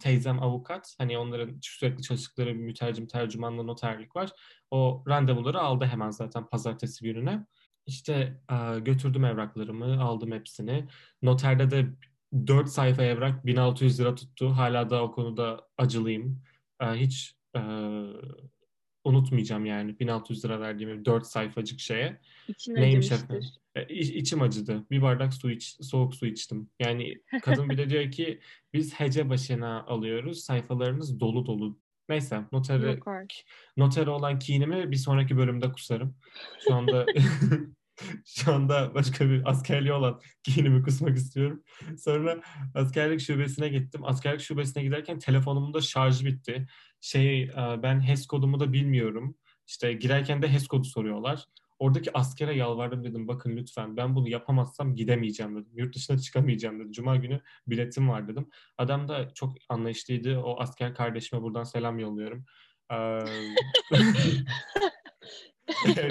teyzem 0.00 0.42
avukat. 0.42 0.94
Hani 0.98 1.18
onların 1.18 1.58
sürekli 1.62 2.02
çalıştıkları 2.02 2.54
mütercim, 2.54 3.06
tercümanla 3.06 3.62
noterlik 3.62 4.16
var. 4.16 4.30
O 4.70 5.04
randevuları 5.08 5.60
aldı 5.60 5.84
hemen 5.84 6.10
zaten 6.10 6.46
pazartesi 6.46 7.04
gününe. 7.04 7.46
İşte 7.86 8.40
e, 8.52 8.80
götürdüm 8.80 9.24
evraklarımı, 9.24 10.02
aldım 10.02 10.32
hepsini. 10.32 10.88
Noterde 11.22 11.70
de 11.70 11.86
4 12.32 12.68
sayfa 12.68 13.02
evrak 13.02 13.46
1600 13.46 14.00
lira 14.00 14.14
tuttu. 14.14 14.48
Hala 14.48 14.90
da 14.90 15.02
o 15.02 15.12
konuda 15.12 15.68
acılıyım. 15.78 16.42
Ee, 16.80 16.86
hiç 16.86 17.34
e, 17.56 17.60
unutmayacağım 19.04 19.66
yani 19.66 19.98
1600 19.98 20.44
lira 20.44 20.60
verdiğim 20.60 21.04
4 21.04 21.26
sayfacık 21.26 21.80
şeye. 21.80 22.20
İçin 22.48 22.74
Neymiş 22.74 23.12
efendim? 23.12 23.42
İçim 23.88 24.42
acıdı. 24.42 24.86
Bir 24.90 25.02
bardak 25.02 25.34
su 25.34 25.50
iç, 25.50 25.76
soğuk 25.80 26.14
su 26.14 26.26
içtim. 26.26 26.70
Yani 26.80 27.14
kadın 27.42 27.70
bir 27.70 27.78
de 27.78 27.90
diyor 27.90 28.10
ki 28.10 28.40
biz 28.72 28.94
hece 28.94 29.28
başına 29.28 29.84
alıyoruz. 29.84 30.40
Sayfalarınız 30.40 31.20
dolu 31.20 31.46
dolu. 31.46 31.78
Neyse 32.08 32.44
notere, 32.52 32.98
notere 33.76 34.10
olan 34.10 34.38
kinimi 34.38 34.90
bir 34.90 34.96
sonraki 34.96 35.36
bölümde 35.36 35.72
kusarım. 35.72 36.14
Şu 36.68 36.74
anda 36.74 37.06
Şu 38.24 38.54
anda 38.54 38.94
başka 38.94 39.30
bir 39.30 39.50
askerliği 39.50 39.92
olan 39.92 40.20
giyinimi 40.44 40.82
kusmak 40.82 41.16
istiyorum. 41.16 41.62
Sonra 41.98 42.40
askerlik 42.74 43.20
şubesine 43.20 43.68
gittim. 43.68 44.04
Askerlik 44.04 44.40
şubesine 44.40 44.82
giderken 44.82 45.18
telefonumun 45.18 45.74
da 45.74 45.80
şarjı 45.80 46.26
bitti. 46.26 46.66
Şey 47.00 47.42
e, 47.42 47.82
ben 47.82 48.00
HES 48.00 48.26
kodumu 48.26 48.60
da 48.60 48.72
bilmiyorum. 48.72 49.36
İşte 49.66 49.92
girerken 49.92 50.42
de 50.42 50.52
HES 50.52 50.66
kodu 50.66 50.84
soruyorlar. 50.84 51.44
Oradaki 51.78 52.18
askere 52.18 52.56
yalvardım 52.56 53.04
dedim 53.04 53.28
bakın 53.28 53.56
lütfen 53.56 53.96
ben 53.96 54.14
bunu 54.14 54.28
yapamazsam 54.28 54.94
gidemeyeceğim 54.94 55.56
dedim. 55.56 55.72
Yurt 55.74 55.94
dışına 55.94 56.18
çıkamayacağım 56.18 56.80
dedim. 56.80 56.92
Cuma 56.92 57.16
günü 57.16 57.40
biletim 57.66 58.08
var 58.08 58.28
dedim. 58.28 58.48
Adam 58.78 59.08
da 59.08 59.34
çok 59.34 59.52
anlayışlıydı. 59.68 60.38
O 60.38 60.60
asker 60.60 60.94
kardeşime 60.94 61.42
buradan 61.42 61.64
selam 61.64 61.98
yolluyorum. 61.98 62.44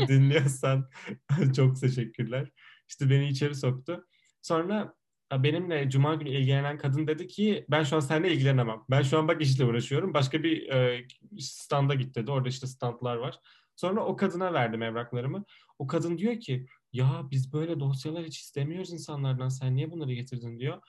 dinliyorsan 0.07 0.89
çok 1.55 1.79
teşekkürler. 1.79 2.51
İşte 2.87 3.09
beni 3.09 3.29
içeri 3.29 3.55
soktu. 3.55 4.05
Sonra 4.41 4.93
benimle 5.33 5.89
cuma 5.89 6.15
günü 6.15 6.29
ilgilenen 6.29 6.77
kadın 6.77 7.07
dedi 7.07 7.27
ki 7.27 7.65
ben 7.69 7.83
şu 7.83 7.95
an 7.95 7.99
seninle 7.99 8.33
ilgilenemem. 8.33 8.81
Ben 8.89 9.01
şu 9.01 9.19
an 9.19 9.27
bak 9.27 9.41
işle 9.41 9.65
uğraşıyorum. 9.65 10.13
Başka 10.13 10.43
bir 10.43 10.69
e, 10.69 11.07
standa 11.39 11.93
git 11.93 12.15
dedi. 12.15 12.31
Orada 12.31 12.49
işte 12.49 12.67
standlar 12.67 13.15
var. 13.15 13.39
Sonra 13.75 14.05
o 14.05 14.15
kadına 14.15 14.53
verdim 14.53 14.81
evraklarımı. 14.81 15.45
O 15.79 15.87
kadın 15.87 16.17
diyor 16.17 16.39
ki 16.39 16.65
ya 16.93 17.27
biz 17.31 17.53
böyle 17.53 17.79
dosyalar 17.79 18.23
hiç 18.23 18.39
istemiyoruz 18.39 18.93
insanlardan. 18.93 19.49
Sen 19.49 19.75
niye 19.75 19.91
bunları 19.91 20.13
getirdin 20.13 20.59
diyor. 20.59 20.81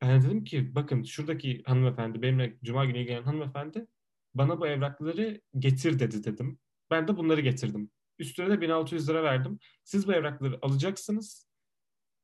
Ben 0.00 0.22
dedim 0.22 0.44
ki 0.44 0.74
bakın 0.74 1.02
şuradaki 1.02 1.62
hanımefendi 1.66 2.22
benimle 2.22 2.58
cuma 2.64 2.84
günü 2.84 2.98
ilgilenen 2.98 3.22
hanımefendi 3.22 3.86
bana 4.34 4.60
bu 4.60 4.66
evrakları 4.66 5.40
getir 5.58 5.98
dedi 5.98 6.24
dedim. 6.24 6.58
Ben 6.92 7.08
de 7.08 7.16
bunları 7.16 7.40
getirdim. 7.40 7.90
Üstüne 8.18 8.50
de 8.50 8.60
1600 8.60 9.08
lira 9.08 9.22
verdim. 9.22 9.58
Siz 9.84 10.08
bu 10.08 10.12
evrakları 10.12 10.58
alacaksınız. 10.62 11.48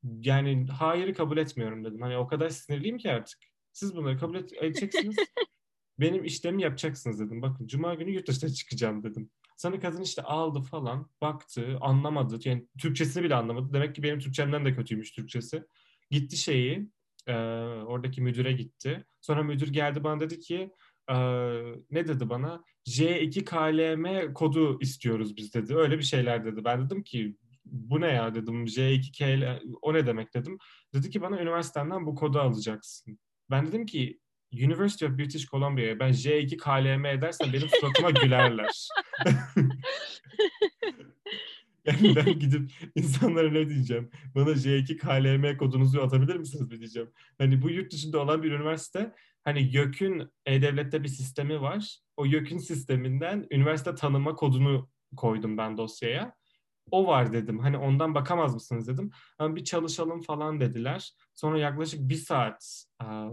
Yani 0.03 0.67
hayırı 0.67 1.13
kabul 1.13 1.37
etmiyorum 1.37 1.85
dedim. 1.85 2.01
Hani 2.01 2.17
o 2.17 2.27
kadar 2.27 2.49
sinirliyim 2.49 2.97
ki 2.97 3.11
artık. 3.11 3.39
Siz 3.73 3.95
bunları 3.95 4.17
kabul 4.17 4.35
edeceksiniz. 4.35 5.15
benim 5.99 6.25
işlemi 6.25 6.61
yapacaksınız 6.61 7.19
dedim. 7.19 7.41
Bakın 7.41 7.67
cuma 7.67 7.95
günü 7.95 8.11
yurt 8.11 8.27
dışına 8.27 8.49
çıkacağım 8.49 9.03
dedim. 9.03 9.29
Sana 9.57 9.79
kadın 9.79 10.01
işte 10.01 10.21
aldı 10.21 10.61
falan, 10.61 11.09
baktı, 11.21 11.77
anlamadı. 11.81 12.39
Yani 12.43 12.67
Türkçesini 12.81 13.23
bile 13.23 13.35
anlamadı. 13.35 13.73
Demek 13.73 13.95
ki 13.95 14.03
benim 14.03 14.19
Türkçemden 14.19 14.65
de 14.65 14.75
kötüymüş 14.75 15.11
Türkçesi. 15.11 15.63
Gitti 16.11 16.37
şeyi, 16.37 16.89
e, 17.27 17.33
oradaki 17.85 18.21
müdüre 18.21 18.51
gitti. 18.51 19.05
Sonra 19.21 19.43
müdür 19.43 19.73
geldi 19.73 20.03
bana 20.03 20.19
dedi 20.19 20.39
ki 20.39 20.71
ne 21.91 22.07
dedi 22.07 22.29
bana? 22.29 22.63
J2 22.87 23.45
KLM 23.45 24.33
kodu 24.33 24.79
istiyoruz 24.81 25.37
biz 25.37 25.53
dedi. 25.53 25.75
Öyle 25.75 25.97
bir 25.97 26.03
şeyler 26.03 26.45
dedi. 26.45 26.63
Ben 26.65 26.85
dedim 26.85 27.03
ki 27.03 27.35
bu 27.65 28.01
ne 28.01 28.07
ya 28.07 28.35
dedim. 28.35 28.65
J2 28.65 29.11
KLM 29.11 29.73
o 29.81 29.93
ne 29.93 30.07
demek 30.07 30.33
dedim. 30.33 30.57
Dedi 30.93 31.09
ki 31.09 31.21
bana 31.21 31.41
üniversiteden 31.41 32.05
bu 32.05 32.15
kodu 32.15 32.39
alacaksın. 32.39 33.19
Ben 33.49 33.67
dedim 33.67 33.85
ki 33.85 34.19
University 34.53 35.05
of 35.05 35.17
British 35.17 35.45
Columbia'ya 35.45 35.99
ben 35.99 36.11
J2 36.11 36.57
KLM 36.57 37.05
edersem 37.05 37.53
benim 37.53 37.69
suratıma 37.69 38.09
gülerler. 38.09 38.87
yani 41.85 42.15
ben 42.15 42.39
gidip 42.39 42.71
insanlara 42.95 43.51
ne 43.51 43.69
diyeceğim? 43.69 44.09
Bana 44.35 44.49
J2 44.49 44.97
KLM 44.97 45.57
kodunuzu 45.57 46.01
atabilir 46.01 46.35
misiniz 46.35 46.71
mi 46.71 46.79
diyeceğim. 46.79 47.09
Hani 47.37 47.61
bu 47.61 47.69
yurt 47.69 47.93
dışında 47.93 48.19
olan 48.19 48.43
bir 48.43 48.51
üniversite 48.51 49.13
hani 49.43 49.75
YÖK'ün 49.75 50.31
E-Devlet'te 50.45 51.03
bir 51.03 51.07
sistemi 51.07 51.61
var. 51.61 51.99
O 52.17 52.25
YÖK'ün 52.25 52.57
sisteminden 52.57 53.47
üniversite 53.51 53.95
tanıma 53.95 54.35
kodunu 54.35 54.89
koydum 55.17 55.57
ben 55.57 55.77
dosyaya. 55.77 56.33
O 56.91 57.07
var 57.07 57.33
dedim. 57.33 57.59
Hani 57.59 57.77
ondan 57.77 58.15
bakamaz 58.15 58.53
mısınız 58.53 58.87
dedim. 58.87 59.11
Hani 59.37 59.55
bir 59.55 59.63
çalışalım 59.63 60.21
falan 60.21 60.59
dediler. 60.59 61.13
Sonra 61.35 61.59
yaklaşık 61.59 62.09
bir 62.09 62.15
saat 62.15 62.85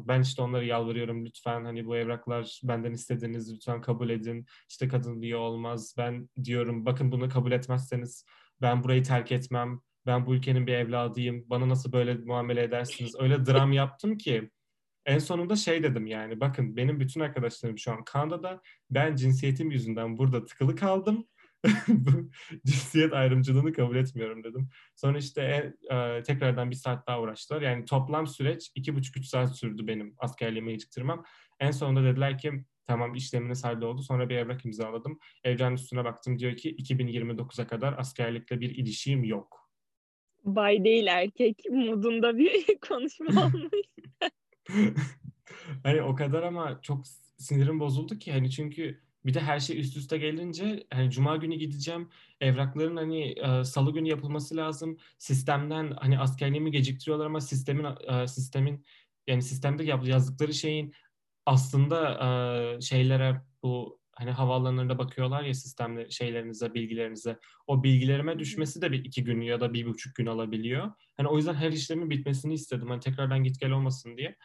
ben 0.08 0.20
işte 0.20 0.42
onları 0.42 0.66
yalvarıyorum 0.66 1.24
lütfen 1.24 1.64
hani 1.64 1.86
bu 1.86 1.96
evraklar 1.96 2.60
benden 2.64 2.92
istediğiniz 2.92 3.54
lütfen 3.54 3.80
kabul 3.80 4.10
edin. 4.10 4.46
İşte 4.70 4.88
kadın 4.88 5.22
diye 5.22 5.36
olmaz. 5.36 5.94
Ben 5.98 6.28
diyorum 6.44 6.86
bakın 6.86 7.12
bunu 7.12 7.28
kabul 7.28 7.52
etmezseniz 7.52 8.24
ben 8.60 8.84
burayı 8.84 9.02
terk 9.02 9.32
etmem. 9.32 9.80
Ben 10.06 10.26
bu 10.26 10.34
ülkenin 10.34 10.66
bir 10.66 10.72
evladıyım. 10.72 11.44
Bana 11.46 11.68
nasıl 11.68 11.92
böyle 11.92 12.14
muamele 12.14 12.62
edersiniz? 12.62 13.16
Öyle 13.18 13.46
dram 13.46 13.72
yaptım 13.72 14.18
ki 14.18 14.50
en 15.06 15.18
sonunda 15.18 15.56
şey 15.56 15.82
dedim 15.82 16.06
yani 16.06 16.40
bakın 16.40 16.76
benim 16.76 17.00
bütün 17.00 17.20
arkadaşlarım 17.20 17.78
şu 17.78 17.92
an 17.92 18.04
Kanada'da 18.04 18.60
ben 18.90 19.16
cinsiyetim 19.16 19.70
yüzünden 19.70 20.18
burada 20.18 20.44
tıkılı 20.44 20.76
kaldım. 20.76 21.26
Cinsiyet 22.66 23.12
ayrımcılığını 23.12 23.72
kabul 23.72 23.96
etmiyorum 23.96 24.44
dedim. 24.44 24.68
Sonra 24.96 25.18
işte 25.18 25.72
e, 25.90 26.22
tekrardan 26.22 26.70
bir 26.70 26.76
saat 26.76 27.06
daha 27.06 27.20
uğraştılar. 27.20 27.62
Yani 27.62 27.84
toplam 27.84 28.26
süreç 28.26 28.70
iki 28.74 28.96
buçuk 28.96 29.16
üç 29.16 29.26
saat 29.26 29.56
sürdü 29.56 29.86
benim 29.86 30.14
askerliğime 30.18 30.72
geciktirmem. 30.72 31.22
En 31.60 31.70
sonunda 31.70 32.04
dediler 32.04 32.38
ki 32.38 32.64
tamam 32.86 33.14
işleminiz 33.14 33.64
halloldu. 33.64 34.02
Sonra 34.02 34.28
bir 34.28 34.36
evrak 34.36 34.64
imzaladım. 34.64 35.18
Evren 35.44 35.72
üstüne 35.72 36.04
baktım 36.04 36.38
diyor 36.38 36.56
ki 36.56 36.76
2029'a 36.76 37.66
kadar 37.66 37.94
askerlikle 37.98 38.60
bir 38.60 38.70
ilişiğim 38.70 39.24
yok. 39.24 39.70
Bay 40.44 40.84
değil 40.84 41.06
erkek 41.06 41.62
modunda 41.70 42.38
bir 42.38 42.78
konuşma 42.88 43.26
olmuş. 43.46 43.70
hani 45.82 46.02
o 46.02 46.14
kadar 46.14 46.42
ama 46.42 46.78
çok 46.82 47.04
sinirim 47.38 47.80
bozuldu 47.80 48.18
ki 48.18 48.32
hani 48.32 48.50
çünkü 48.50 49.00
bir 49.26 49.34
de 49.34 49.40
her 49.40 49.60
şey 49.60 49.80
üst 49.80 49.96
üste 49.96 50.18
gelince 50.18 50.86
hani 50.92 51.10
cuma 51.10 51.36
günü 51.36 51.54
gideceğim. 51.56 52.08
Evrakların 52.40 52.96
hani 52.96 53.22
e, 53.30 53.64
salı 53.64 53.92
günü 53.92 54.08
yapılması 54.08 54.56
lazım. 54.56 54.98
Sistemden 55.18 55.90
hani 56.00 56.18
askerliğimi 56.18 56.70
geciktiriyorlar 56.70 57.26
ama 57.26 57.40
sistemin 57.40 57.86
e, 58.08 58.26
sistemin 58.26 58.84
yani 59.26 59.42
sistemde 59.42 59.84
yazdıkları 59.84 60.54
şeyin 60.54 60.94
aslında 61.46 62.12
e, 62.76 62.80
şeylere 62.80 63.42
bu 63.62 64.00
hani 64.18 64.30
havaalanlarında 64.30 64.98
bakıyorlar 64.98 65.42
ya 65.42 65.54
sistemle 65.54 66.10
şeylerinize, 66.10 66.74
bilgilerinize. 66.74 67.38
O 67.66 67.82
bilgilerime 67.82 68.38
düşmesi 68.38 68.82
de 68.82 68.92
bir 68.92 69.04
iki 69.04 69.24
gün 69.24 69.40
ya 69.40 69.60
da 69.60 69.72
bir 69.74 69.86
buçuk 69.86 70.14
gün 70.14 70.26
alabiliyor. 70.26 70.92
Hani 71.16 71.28
o 71.28 71.36
yüzden 71.36 71.54
her 71.54 71.72
işlemin 71.72 72.10
bitmesini 72.10 72.54
istedim. 72.54 72.88
Hani 72.88 73.00
tekrardan 73.00 73.44
git 73.44 73.60
gel 73.60 73.70
olmasın 73.70 74.16
diye. 74.16 74.36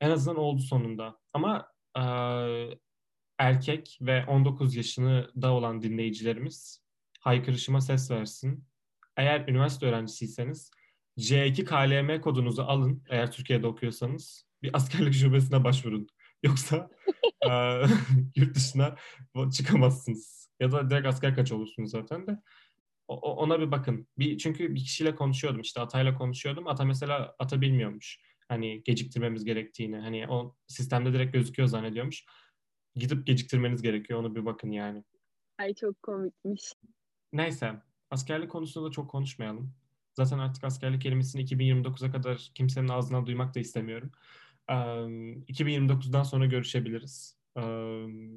En 0.00 0.10
azından 0.10 0.36
oldu 0.36 0.62
sonunda. 0.62 1.18
Ama 1.32 1.68
e, 1.96 2.02
erkek 3.38 3.98
ve 4.00 4.24
19 4.26 4.76
yaşını 4.76 5.30
da 5.42 5.52
olan 5.52 5.82
dinleyicilerimiz 5.82 6.82
haykırışıma 7.20 7.80
ses 7.80 8.10
versin. 8.10 8.64
Eğer 9.16 9.48
üniversite 9.48 9.86
öğrencisiyseniz 9.86 10.70
C2 11.18 11.64
KLM 11.64 12.20
kodunuzu 12.20 12.62
alın 12.62 13.04
eğer 13.08 13.32
Türkiye'de 13.32 13.66
okuyorsanız. 13.66 14.46
Bir 14.62 14.70
askerlik 14.76 15.14
şubesine 15.20 15.64
başvurun. 15.64 16.06
Yoksa 16.42 16.90
e, 17.50 17.50
yurt 18.36 18.54
dışına 18.54 18.96
çıkamazsınız. 19.52 20.50
Ya 20.60 20.72
da 20.72 20.90
direkt 20.90 21.06
asker 21.06 21.34
kaç 21.34 21.52
olursunuz 21.52 21.90
zaten 21.90 22.26
de. 22.26 22.38
O, 23.08 23.14
ona 23.14 23.60
bir 23.60 23.70
bakın. 23.70 24.08
Bir, 24.18 24.38
çünkü 24.38 24.74
bir 24.74 24.80
kişiyle 24.80 25.14
konuşuyordum 25.14 25.60
işte 25.60 25.80
Atay'la 25.80 26.14
konuşuyordum. 26.14 26.66
Ata 26.66 26.84
mesela 26.84 27.36
Ata 27.38 27.60
bilmiyormuş. 27.60 28.18
Hani 28.48 28.82
geciktirmemiz 28.82 29.44
gerektiğini. 29.44 29.96
Hani 29.96 30.28
o 30.28 30.56
sistemde 30.66 31.12
direkt 31.12 31.32
gözüküyor 31.32 31.68
zannediyormuş. 31.68 32.24
Gidip 32.94 33.26
geciktirmeniz 33.26 33.82
gerekiyor. 33.82 34.20
Onu 34.20 34.34
bir 34.34 34.44
bakın 34.44 34.70
yani. 34.70 35.04
Ay 35.58 35.74
çok 35.74 36.02
komikmiş. 36.02 36.72
Neyse. 37.32 37.82
Askerlik 38.10 38.50
konusunda 38.50 38.88
da 38.88 38.92
çok 38.92 39.10
konuşmayalım. 39.10 39.74
Zaten 40.12 40.38
artık 40.38 40.64
askerlik 40.64 41.02
kelimesini 41.02 41.44
2029'a 41.44 42.10
kadar 42.10 42.50
kimsenin 42.54 42.88
ağzından 42.88 43.26
duymak 43.26 43.54
da 43.54 43.60
istemiyorum. 43.60 44.12
2029'dan 44.70 46.22
sonra 46.22 46.46
görüşebiliriz. 46.46 47.40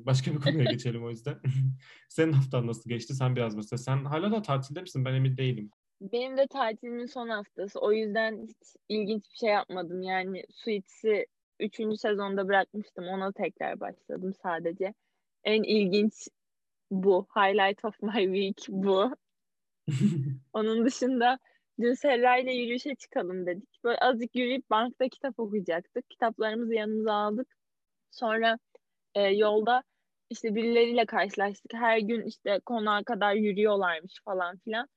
Başka 0.05 0.31
bir 0.31 0.39
konuya 0.39 0.63
geçelim 0.71 1.05
o 1.05 1.09
yüzden. 1.09 1.39
Senin 2.09 2.31
haftan 2.31 2.67
nasıl 2.67 2.89
geçti? 2.89 3.13
Sen 3.13 3.35
biraz 3.35 3.55
mesela. 3.55 3.77
Sen 3.77 4.05
hala 4.05 4.31
da 4.31 4.41
tatilde 4.41 4.81
misin? 4.81 5.05
Ben 5.05 5.13
emin 5.13 5.37
değilim. 5.37 5.71
Benim 6.01 6.37
de 6.37 6.47
tatilimin 6.47 7.05
son 7.05 7.29
haftası. 7.29 7.79
O 7.79 7.91
yüzden 7.91 8.47
hiç 8.47 8.75
ilginç 8.89 9.23
bir 9.31 9.37
şey 9.37 9.49
yapmadım. 9.49 10.01
Yani 10.01 10.43
Suits'i 10.51 11.25
3. 11.59 11.97
sezonda 11.97 12.47
bırakmıştım. 12.47 13.07
Ona 13.07 13.31
tekrar 13.31 13.79
başladım 13.79 14.33
sadece. 14.43 14.93
En 15.43 15.63
ilginç 15.63 16.13
bu. 16.91 17.27
Highlight 17.35 17.85
of 17.85 18.01
my 18.01 18.23
week 18.23 18.65
bu. 18.69 19.15
Onun 20.53 20.85
dışında 20.85 21.39
dün 21.81 21.93
Serra 21.93 22.37
ile 22.37 22.53
yürüyüşe 22.53 22.95
çıkalım 22.95 23.45
dedik. 23.45 23.83
Böyle 23.83 23.97
azıcık 23.97 24.35
yürüyüp 24.35 24.69
bankta 24.69 25.09
kitap 25.09 25.39
okuyacaktık. 25.39 26.09
Kitaplarımızı 26.09 26.73
yanımıza 26.73 27.13
aldık. 27.13 27.47
Sonra 28.11 28.59
e, 29.15 29.21
yolda 29.21 29.83
işte 30.29 30.55
birileriyle 30.55 31.05
karşılaştık. 31.05 31.73
Her 31.73 31.97
gün 31.97 32.21
işte 32.25 32.59
konağa 32.65 33.03
kadar 33.03 33.33
yürüyorlarmış 33.33 34.13
falan 34.25 34.57
filan. 34.57 34.87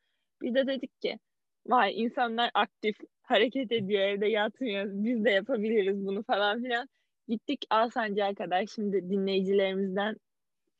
Biz 0.43 0.55
de 0.55 0.67
dedik 0.67 1.01
ki 1.01 1.19
vay 1.67 2.03
insanlar 2.03 2.51
aktif 2.55 2.97
hareket 3.23 3.73
ediyor 3.73 4.03
evde 4.03 4.29
yatmıyor. 4.29 4.87
Biz 4.89 5.25
de 5.25 5.31
yapabiliriz 5.31 6.07
bunu 6.07 6.23
falan 6.23 6.63
filan. 6.63 6.89
Gittik 7.29 7.67
Alsancak'a 7.71 8.35
kadar. 8.35 8.67
Şimdi 8.67 9.11
dinleyicilerimizden 9.11 10.17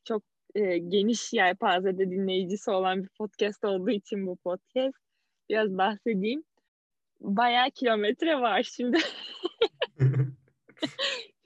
çok 0.03 0.23
e, 0.55 0.77
geniş 0.77 1.33
yelpazede 1.33 2.11
dinleyicisi 2.11 2.71
olan 2.71 3.03
bir 3.03 3.09
podcast 3.09 3.65
olduğu 3.65 3.89
için 3.91 4.27
bu 4.27 4.35
podcast. 4.35 5.06
Biraz 5.49 5.77
bahsedeyim. 5.77 6.43
Bayağı 7.21 7.71
kilometre 7.71 8.41
var 8.41 8.63
şimdi. 8.63 8.97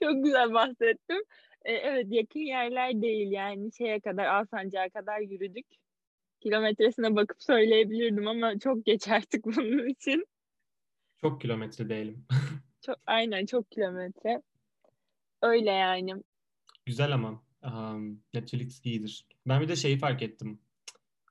çok 0.02 0.24
güzel 0.24 0.52
bahsettim. 0.52 1.22
E, 1.64 1.72
evet 1.72 2.06
yakın 2.10 2.40
yerler 2.40 3.02
değil 3.02 3.30
yani 3.30 3.72
şeye 3.72 4.00
kadar 4.00 4.24
Alsancak'a 4.24 5.00
kadar 5.00 5.20
yürüdük. 5.20 5.66
Kilometresine 6.40 7.16
bakıp 7.16 7.42
söyleyebilirdim 7.42 8.28
ama 8.28 8.58
çok 8.58 8.86
geç 8.86 9.08
artık 9.08 9.44
bunun 9.56 9.88
için. 9.88 10.26
Çok 11.20 11.40
kilometre 11.40 11.88
değilim. 11.88 12.26
çok, 12.86 12.96
aynen 13.06 13.46
çok 13.46 13.70
kilometre. 13.70 14.42
Öyle 15.42 15.70
yani. 15.70 16.14
Güzel 16.86 17.14
ama 17.14 17.42
um, 17.62 18.22
Netflix 18.34 18.86
iyidir. 18.86 19.26
Ben 19.46 19.60
bir 19.60 19.68
de 19.68 19.76
şeyi 19.76 19.98
fark 19.98 20.22
ettim. 20.22 20.60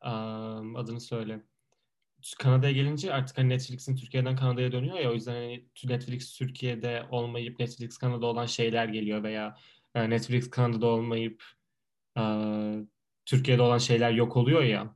Um, 0.06 0.76
adını 0.76 1.02
söyle. 1.02 1.42
Kanada'ya 2.40 2.72
gelince 2.72 3.14
artık 3.14 3.38
hani 3.38 3.50
Netflix'in 3.50 3.96
Türkiye'den 3.96 4.36
Kanada'ya 4.36 4.72
dönüyor 4.72 5.00
ya 5.00 5.12
o 5.12 5.14
yüzden 5.14 5.34
hani 5.34 5.66
Netflix 5.84 6.38
Türkiye'de 6.38 7.04
olmayıp 7.12 7.60
Netflix 7.60 7.98
Kanada 7.98 8.26
olan 8.26 8.46
şeyler 8.46 8.88
geliyor 8.88 9.24
veya 9.24 9.58
e, 9.96 10.10
Netflix 10.10 10.50
Kanada'da 10.50 10.88
olmayıp 10.88 11.44
e, 12.18 12.24
Türkiye'de 13.26 13.62
olan 13.62 13.78
şeyler 13.78 14.12
yok 14.12 14.38
oluyor 14.38 14.64
ya. 14.64 14.96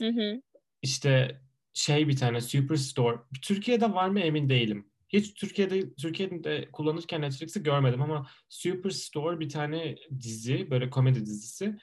Hı 0.00 0.08
hı. 0.08 0.42
İşte 0.82 1.40
şey 1.74 2.08
bir 2.08 2.16
tane 2.16 2.40
Superstore. 2.40 3.18
Türkiye'de 3.42 3.92
var 3.92 4.08
mı 4.08 4.20
emin 4.20 4.48
değilim. 4.48 4.90
Hiç 5.08 5.34
Türkiye'de 5.34 5.94
Türkiye'de 5.94 6.68
kullanırken 6.72 7.20
Netflix'i 7.20 7.62
görmedim 7.62 8.02
ama 8.02 8.26
Superstore 8.48 9.40
bir 9.40 9.48
tane 9.48 9.96
dizi, 10.20 10.70
böyle 10.70 10.90
komedi 10.90 11.20
dizisi. 11.20 11.78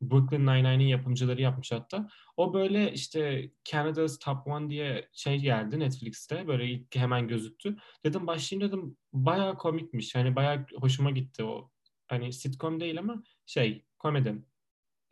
Brooklyn 0.00 0.46
Nine-Nine'in 0.46 0.86
yapımcıları 0.86 1.42
yapmış 1.42 1.72
hatta. 1.72 2.08
O 2.36 2.54
böyle 2.54 2.92
işte 2.92 3.50
Canada's 3.64 4.18
Top 4.18 4.46
One 4.46 4.70
diye 4.70 5.08
şey 5.12 5.38
geldi 5.38 5.78
Netflix'te. 5.78 6.46
Böyle 6.46 6.66
ilk 6.66 6.96
hemen 6.96 7.28
gözüktü. 7.28 7.76
Dedim 8.04 8.26
başlayayım 8.26 8.68
dedim 8.68 8.96
bayağı 9.12 9.58
komikmiş. 9.58 10.14
Hani 10.14 10.36
bayağı 10.36 10.66
hoşuma 10.80 11.10
gitti 11.10 11.44
o 11.44 11.70
hani 12.06 12.32
sitcom 12.32 12.80
değil 12.80 12.98
ama 12.98 13.22
şey 13.46 13.84
komedi. 13.98 14.42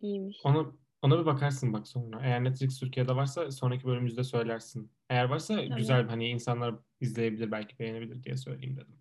İyiymiş. 0.01 0.37
Ona, 0.45 0.67
ona 1.03 1.21
bir 1.21 1.27
bakarsın 1.27 1.73
bak 1.73 1.89
sonra. 1.89 2.21
Eğer 2.23 2.45
Netflix 2.45 2.81
Türkiye'de 2.81 3.17
varsa 3.17 3.51
sonraki 3.51 3.85
bölümümüzde 3.85 4.25
söylersin. 4.25 4.93
Eğer 5.11 5.25
varsa 5.25 5.57
tamam. 5.57 5.79
güzel 5.79 6.09
hani 6.09 6.29
insanlar 6.29 6.75
izleyebilir 7.01 7.51
belki 7.51 7.79
beğenebilir 7.79 8.23
diye 8.23 8.37
söyleyeyim 8.37 8.77
dedim. 8.77 9.01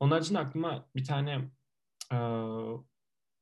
Onun 0.00 0.10
haricinde 0.10 0.38
aklıma 0.38 0.88
bir 0.96 1.04
tane 1.04 1.50
e, 2.12 2.18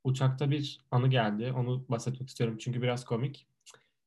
uçakta 0.04 0.50
bir 0.50 0.80
anı 0.90 1.08
geldi. 1.08 1.52
Onu 1.56 1.84
bahsetmek 1.88 2.28
istiyorum 2.28 2.56
çünkü 2.60 2.82
biraz 2.82 3.04
komik. 3.04 3.46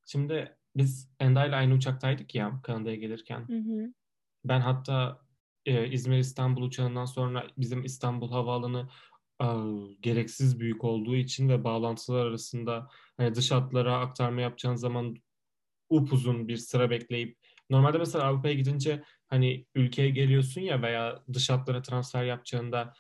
Şimdi 0.06 0.58
biz 0.76 1.10
Enda 1.20 1.46
ile 1.46 1.56
aynı 1.56 1.74
uçaktaydık 1.74 2.36
ya 2.36 2.62
Kanada'ya 2.64 2.96
gelirken. 2.96 3.48
Hı 3.48 3.58
hı. 3.58 3.94
Ben 4.46 4.62
hatta 4.62 5.22
e, 5.66 5.90
İzmir 5.90 6.18
İstanbul 6.18 6.62
uçağından 6.62 7.06
sonra 7.06 7.48
bizim 7.58 7.86
İstanbul 7.86 8.32
Havaalanı 8.32 8.90
gereksiz 10.02 10.60
büyük 10.60 10.84
olduğu 10.84 11.16
için 11.16 11.50
ve 11.50 11.64
bağlantılar 11.64 12.26
arasında 12.26 12.90
hani 13.18 13.36
dış 13.36 13.52
hatlara 13.52 14.00
aktarma 14.00 14.42
yapacağın 14.42 14.76
zaman 14.76 15.16
upuzun 15.90 16.48
bir 16.48 16.58
sıra 16.58 16.90
bekleyip 16.90 17.38
normalde 17.70 17.98
mesela 17.98 18.24
Avrupa'ya 18.24 18.54
gidince 18.54 19.04
hani 19.28 19.66
ülkeye 19.76 20.10
geliyorsun 20.10 20.62
ya 20.62 20.82
veya 20.82 21.24
dış 21.34 21.50
hatlara 21.50 21.82
transfer 21.82 22.24
yapacağında 22.24 22.94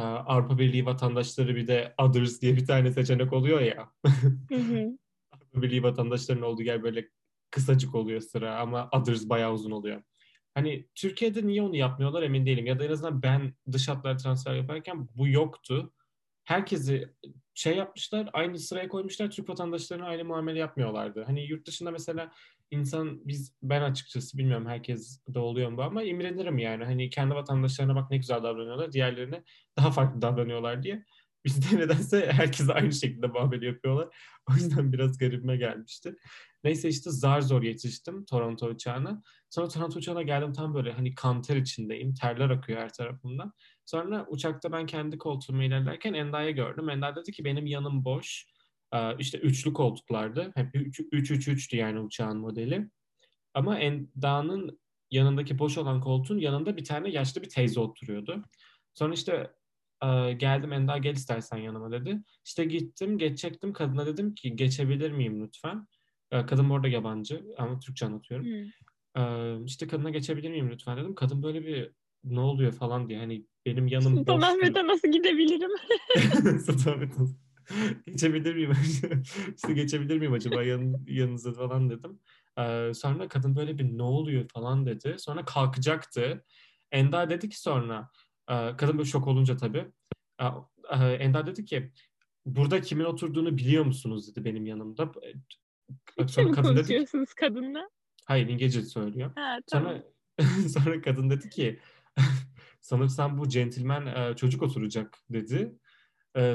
Avrupa 0.00 0.58
Birliği 0.58 0.86
vatandaşları 0.86 1.56
bir 1.56 1.66
de 1.66 1.94
others 1.98 2.40
diye 2.40 2.56
bir 2.56 2.66
tane 2.66 2.92
seçenek 2.92 3.32
oluyor 3.32 3.60
ya. 3.60 3.92
Avrupa 5.32 5.62
Birliği 5.62 5.82
vatandaşlarının 5.82 6.42
olduğu 6.42 6.62
yer 6.62 6.82
böyle 6.82 7.08
kısacık 7.50 7.94
oluyor 7.94 8.20
sıra 8.20 8.58
ama 8.58 8.88
others 8.92 9.28
bayağı 9.28 9.52
uzun 9.52 9.70
oluyor. 9.70 10.02
Hani 10.54 10.88
Türkiye'de 10.94 11.46
niye 11.46 11.62
onu 11.62 11.76
yapmıyorlar 11.76 12.22
emin 12.22 12.46
değilim. 12.46 12.66
Ya 12.66 12.78
da 12.78 12.84
en 12.84 12.90
azından 12.90 13.22
ben 13.22 13.54
dış 13.72 13.88
hatlara 13.88 14.16
transfer 14.16 14.54
yaparken 14.54 15.08
bu 15.14 15.28
yoktu. 15.28 15.92
Herkesi 16.44 17.14
şey 17.54 17.76
yapmışlar, 17.76 18.30
aynı 18.32 18.58
sıraya 18.58 18.88
koymuşlar. 18.88 19.30
Türk 19.30 19.48
vatandaşlarına 19.48 20.06
aynı 20.06 20.24
muamele 20.24 20.58
yapmıyorlardı. 20.58 21.24
Hani 21.24 21.46
yurt 21.46 21.66
dışında 21.66 21.90
mesela 21.90 22.32
insan 22.70 23.28
biz 23.28 23.56
ben 23.62 23.82
açıkçası 23.82 24.38
bilmiyorum 24.38 24.66
herkes 24.66 25.20
de 25.28 25.38
oluyor 25.38 25.70
mu 25.70 25.82
ama 25.82 26.02
imrenirim 26.02 26.58
yani. 26.58 26.84
Hani 26.84 27.10
kendi 27.10 27.34
vatandaşlarına 27.34 27.94
bak 27.94 28.10
ne 28.10 28.16
güzel 28.16 28.42
davranıyorlar. 28.42 28.92
Diğerlerine 28.92 29.44
daha 29.76 29.90
farklı 29.90 30.22
davranıyorlar 30.22 30.82
diye. 30.82 31.04
Bizde 31.44 31.76
nedense 31.80 32.32
herkese 32.32 32.72
aynı 32.72 32.92
şekilde 32.92 33.26
muamele 33.26 33.66
yapıyorlar. 33.66 34.16
O 34.50 34.54
yüzden 34.54 34.92
biraz 34.92 35.18
garibime 35.18 35.56
gelmişti. 35.56 36.16
Neyse 36.64 36.88
işte 36.88 37.10
zar 37.10 37.40
zor 37.40 37.62
yetiştim 37.62 38.24
Toronto 38.24 38.66
uçağına. 38.66 39.22
Sonra 39.50 39.68
Toronto 39.68 39.98
uçağına 39.98 40.22
geldim 40.22 40.52
tam 40.52 40.74
böyle 40.74 40.92
hani 40.92 41.14
kanter 41.14 41.56
içindeyim. 41.56 42.14
Terler 42.14 42.50
akıyor 42.50 42.80
her 42.80 42.92
tarafımdan. 42.92 43.52
Sonra 43.84 44.26
uçakta 44.28 44.72
ben 44.72 44.86
kendi 44.86 45.18
koltuğuma 45.18 45.64
ilerlerken 45.64 46.14
Enda'yı 46.14 46.54
gördüm. 46.54 46.90
Enda 46.90 47.16
dedi 47.16 47.32
ki 47.32 47.44
benim 47.44 47.66
yanım 47.66 48.04
boş. 48.04 48.46
Ee, 48.96 49.16
işte 49.18 49.38
üçlü 49.38 49.72
koltuklardı. 49.72 50.52
Hep 50.54 50.74
3-3-3'tü 50.74 51.76
yani 51.76 52.00
uçağın 52.00 52.38
modeli. 52.38 52.90
Ama 53.54 53.78
Enda'nın 53.78 54.80
yanındaki 55.10 55.58
boş 55.58 55.78
olan 55.78 56.00
koltuğun 56.00 56.38
yanında 56.38 56.76
bir 56.76 56.84
tane 56.84 57.10
yaşlı 57.10 57.42
bir 57.42 57.48
teyze 57.48 57.80
oturuyordu. 57.80 58.44
Sonra 58.94 59.14
işte 59.14 59.50
e, 60.02 60.32
geldim 60.32 60.72
Enda 60.72 60.98
gel 60.98 61.14
istersen 61.14 61.56
yanıma 61.56 61.92
dedi. 61.92 62.22
İşte 62.44 62.64
gittim 62.64 63.18
geçecektim 63.18 63.72
kadına 63.72 64.06
dedim 64.06 64.34
ki 64.34 64.56
geçebilir 64.56 65.10
miyim 65.10 65.44
lütfen? 65.44 65.86
E, 66.30 66.46
kadın 66.46 66.70
orada 66.70 66.88
yabancı 66.88 67.44
ama 67.58 67.78
Türkçe 67.78 68.06
anlatıyorum. 68.06 68.46
Hmm. 68.46 69.64
İşte 69.64 69.86
kadına 69.86 70.10
geçebilir 70.10 70.50
miyim 70.50 70.70
lütfen 70.70 70.96
dedim. 70.96 71.14
Kadın 71.14 71.42
böyle 71.42 71.66
bir 71.66 71.92
ne 72.24 72.40
oluyor 72.40 72.72
falan 72.72 73.08
diye 73.08 73.18
hani 73.18 73.46
benim 73.66 73.86
yanım 73.86 74.14
Sultan 74.16 74.40
Ahmet'e 74.40 74.86
nasıl 74.86 75.08
gidebilirim? 75.08 75.70
Sultan 76.66 76.92
Ahmet'e 76.92 77.45
geçebilir 78.06 78.54
miyim? 78.54 78.72
işte 79.56 79.72
geçebilir 79.72 80.18
miyim 80.18 80.32
acaba 80.32 80.62
yan, 80.62 81.04
yanınıza 81.06 81.52
falan 81.52 81.90
dedim. 81.90 82.20
Ee, 82.58 82.92
sonra 82.94 83.28
kadın 83.28 83.56
böyle 83.56 83.78
bir 83.78 83.98
ne 83.98 84.02
oluyor 84.02 84.48
falan 84.48 84.86
dedi. 84.86 85.14
Sonra 85.18 85.44
kalkacaktı. 85.44 86.44
Enda 86.92 87.30
dedi 87.30 87.48
ki 87.48 87.60
sonra 87.60 88.10
kadın 88.48 88.98
böyle 88.98 89.08
şok 89.08 89.26
olunca 89.26 89.56
tabii. 89.56 89.86
Enda 91.00 91.46
dedi 91.46 91.64
ki 91.64 91.92
burada 92.46 92.80
kimin 92.80 93.04
oturduğunu 93.04 93.58
biliyor 93.58 93.84
musunuz 93.84 94.28
dedi 94.28 94.44
benim 94.44 94.66
yanımda. 94.66 95.12
Türkçe 96.16 96.44
mi 96.44 96.54
konuşuyorsunuz 96.54 97.28
ki, 97.28 97.40
kadınla? 97.40 97.90
Hayır 98.26 98.48
İngilizce 98.48 98.82
söylüyor. 98.82 99.30
Ha, 99.34 99.58
tamam. 99.70 100.02
Sonra, 100.38 100.68
sonra 100.68 101.00
kadın 101.00 101.30
dedi 101.30 101.50
ki 101.50 101.80
sanırsam 102.80 103.38
bu 103.38 103.48
centilmen 103.48 104.34
çocuk 104.34 104.62
oturacak 104.62 105.18
dedi. 105.30 105.78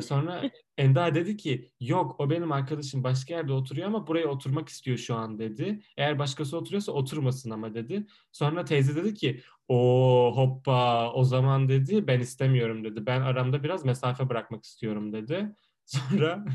Sonra 0.01 0.51
Enda 0.81 1.15
dedi 1.15 1.37
ki 1.37 1.71
yok 1.79 2.15
o 2.19 2.29
benim 2.29 2.51
arkadaşım 2.51 3.03
başka 3.03 3.33
yerde 3.33 3.53
oturuyor 3.53 3.87
ama 3.87 4.07
buraya 4.07 4.27
oturmak 4.27 4.69
istiyor 4.69 4.97
şu 4.97 5.15
an 5.15 5.39
dedi. 5.39 5.81
Eğer 5.97 6.19
başkası 6.19 6.57
oturuyorsa 6.57 6.91
oturmasın 6.91 7.49
ama 7.49 7.73
dedi. 7.73 8.07
Sonra 8.31 8.65
teyze 8.65 8.95
dedi 8.95 9.13
ki 9.13 9.41
o 9.67 10.31
hoppa 10.35 11.11
o 11.13 11.23
zaman 11.23 11.69
dedi 11.69 12.07
ben 12.07 12.19
istemiyorum 12.19 12.83
dedi. 12.83 13.05
Ben 13.05 13.21
aramda 13.21 13.63
biraz 13.63 13.85
mesafe 13.85 14.29
bırakmak 14.29 14.63
istiyorum 14.63 15.13
dedi. 15.13 15.55
Sonra 15.85 16.45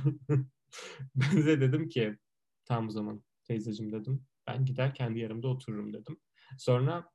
ben 1.14 1.46
de 1.46 1.60
dedim 1.60 1.88
ki 1.88 2.16
tamam 2.64 2.88
o 2.88 2.90
zaman 2.90 3.22
teyzeciğim 3.44 3.92
dedim. 3.92 4.24
Ben 4.46 4.64
gider 4.64 4.94
kendi 4.94 5.18
yerimde 5.18 5.46
otururum 5.46 5.92
dedim. 5.92 6.16
Sonra 6.58 7.10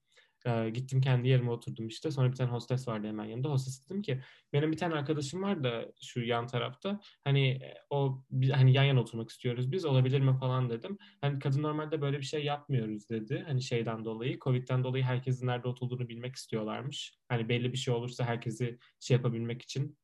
e, 0.45 0.69
gittim 0.69 1.01
kendi 1.01 1.27
yerime 1.27 1.51
oturdum 1.51 1.87
işte. 1.87 2.11
Sonra 2.11 2.31
bir 2.31 2.35
tane 2.35 2.51
hostes 2.51 2.87
vardı 2.87 3.07
hemen 3.07 3.25
yanımda. 3.25 3.49
Hostes 3.49 3.85
dedim 3.85 4.01
ki 4.01 4.21
benim 4.53 4.71
bir 4.71 4.77
tane 4.77 4.93
arkadaşım 4.93 5.43
var 5.43 5.63
da 5.63 5.91
şu 6.01 6.21
yan 6.21 6.47
tarafta. 6.47 6.99
Hani 7.23 7.61
o 7.89 8.23
hani 8.51 8.73
yan 8.73 8.83
yana 8.83 9.01
oturmak 9.01 9.29
istiyoruz 9.29 9.71
biz 9.71 9.85
olabilir 9.85 10.19
mi 10.19 10.37
falan 10.39 10.69
dedim. 10.69 10.97
Hani 11.21 11.39
kadın 11.39 11.63
normalde 11.63 12.01
böyle 12.01 12.17
bir 12.17 12.25
şey 12.25 12.43
yapmıyoruz 12.43 13.09
dedi. 13.09 13.43
Hani 13.47 13.61
şeyden 13.61 14.05
dolayı 14.05 14.39
Covid'den 14.39 14.83
dolayı 14.83 15.03
herkesin 15.03 15.47
nerede 15.47 15.67
oturduğunu 15.67 16.09
bilmek 16.09 16.35
istiyorlarmış. 16.35 17.17
Hani 17.29 17.49
belli 17.49 17.73
bir 17.73 17.77
şey 17.77 17.93
olursa 17.93 18.25
herkesi 18.25 18.79
şey 18.99 19.17
yapabilmek 19.17 19.61
için 19.61 19.97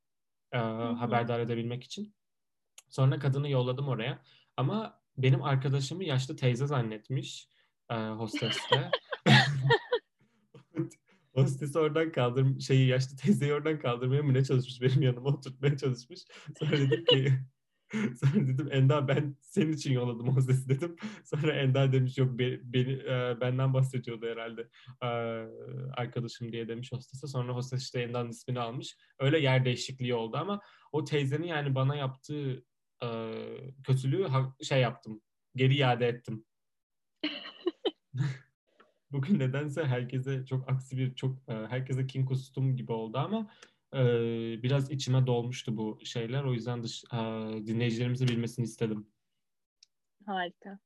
e, 0.52 0.58
haberdar 0.58 1.40
edebilmek 1.40 1.84
için. 1.84 2.16
Sonra 2.90 3.20
kadını 3.20 3.50
yolladım 3.50 3.88
oraya. 3.88 4.24
Ama 4.58 5.02
benim 5.18 5.44
arkadaşımı 5.44 6.04
yaşlı 6.04 6.36
teyze 6.36 6.68
zannetmiş 6.68 7.50
e, 7.90 7.96
hosteste. 7.96 8.92
Hostesi 11.38 11.80
oradan 11.80 12.12
kaldır, 12.12 12.60
şeyi 12.60 12.88
yaşlı 12.88 13.18
teyzeyi 13.18 13.54
oradan 13.54 13.80
kaldırmaya 13.80 14.24
mı 14.24 14.34
ne 14.34 14.44
çalışmış 14.44 14.82
benim 14.82 15.02
yanıma 15.02 15.30
oturtmaya 15.30 15.78
çalışmış. 15.78 16.20
Sonra 16.60 16.72
dedim 16.72 17.06
ki 17.06 17.40
Sonra 18.20 18.48
dedim 18.48 18.70
Enda 18.72 19.08
ben 19.08 19.36
senin 19.42 19.74
için 19.74 19.94
yolladım 19.94 20.36
hostesi 20.36 20.70
dedim. 20.70 20.96
Sonra 21.24 21.54
Enda 21.54 21.92
demiş 21.92 22.18
yok 22.18 22.40
be, 22.40 22.60
beni 22.64 22.92
e, 22.92 23.38
benden 23.42 23.74
bahsediyordu 23.74 24.28
herhalde 24.28 24.70
e, 25.02 25.08
arkadaşım 25.94 26.52
diye 26.52 26.68
demiş 26.68 26.92
hostese. 26.92 27.28
Sonra 27.28 27.56
hostes 27.56 27.84
işte 27.84 28.02
Enda'nın 28.02 28.30
ismini 28.30 28.60
almış. 28.60 28.98
Öyle 29.20 29.40
yer 29.40 29.66
değişikliği 29.66 30.16
oldu 30.16 30.38
ama 30.38 30.62
o 30.92 31.04
teyzenin 31.04 31.48
yani 31.48 31.76
bana 31.76 31.96
yaptığı 31.96 32.66
e, 33.04 33.08
kötülüğü 33.84 34.28
şey 34.64 34.82
yaptım. 34.82 35.22
Geri 35.56 35.76
iade 35.76 36.08
ettim. 36.08 36.46
Bugün 39.12 39.40
nedense 39.40 39.84
herkese 39.86 40.46
çok 40.46 40.70
aksi 40.70 40.98
bir 40.98 41.16
çok 41.16 41.38
e, 41.48 41.54
herkese 41.54 42.08
king 42.08 42.28
kustum 42.28 42.76
gibi 42.76 42.92
oldu 42.92 43.18
ama 43.18 43.52
e, 43.94 44.04
biraz 44.64 44.92
içime 44.92 45.28
dolmuştu 45.28 45.78
bu 45.78 46.00
şeyler. 46.04 46.44
O 46.44 46.54
yüzden 46.54 46.84
dış, 46.84 47.04
e, 47.04 47.18
dinleyicilerimizi 47.68 48.28
bilmesini 48.28 48.64
istedim. 48.64 49.08
Harika. 50.26 50.80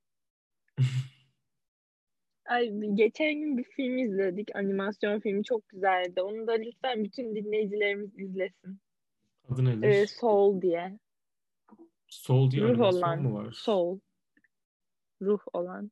Ay, 2.45 2.71
geçen 2.93 3.33
gün 3.33 3.57
bir 3.57 3.63
film 3.63 3.97
izledik. 3.97 4.55
Animasyon 4.55 5.19
filmi 5.19 5.43
çok 5.43 5.69
güzeldi. 5.69 6.21
Onu 6.21 6.47
da 6.47 6.51
lütfen 6.51 7.03
bütün 7.03 7.35
dinleyicilerimiz 7.35 8.19
izlesin. 8.19 8.79
Adı 9.49 9.65
nedir? 9.65 9.87
Ee, 9.87 10.07
Soul 10.07 10.61
diye. 10.61 10.99
Soul 12.07 12.51
diye 12.51 12.63
Ruh 12.63 12.69
animasyon 12.69 13.01
olan. 13.01 13.23
mu 13.23 13.33
var? 13.33 13.51
Soul. 13.51 13.99
Ruh 15.21 15.39
olan. 15.53 15.91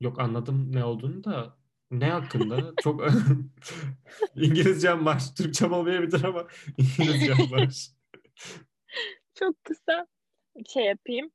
Yok 0.00 0.20
anladım 0.20 0.72
ne 0.72 0.84
olduğunu 0.84 1.24
da 1.24 1.56
ne 1.90 2.10
hakkında? 2.10 2.74
Çok 2.82 3.06
İngilizcem 4.36 5.06
var. 5.06 5.22
Türkçem 5.36 5.72
olmayabilir 5.72 6.24
ama 6.24 6.46
İngilizcem 6.78 7.50
var. 7.50 7.88
Çok 9.34 9.64
kısa 9.64 10.06
şey 10.68 10.84
yapayım. 10.84 11.30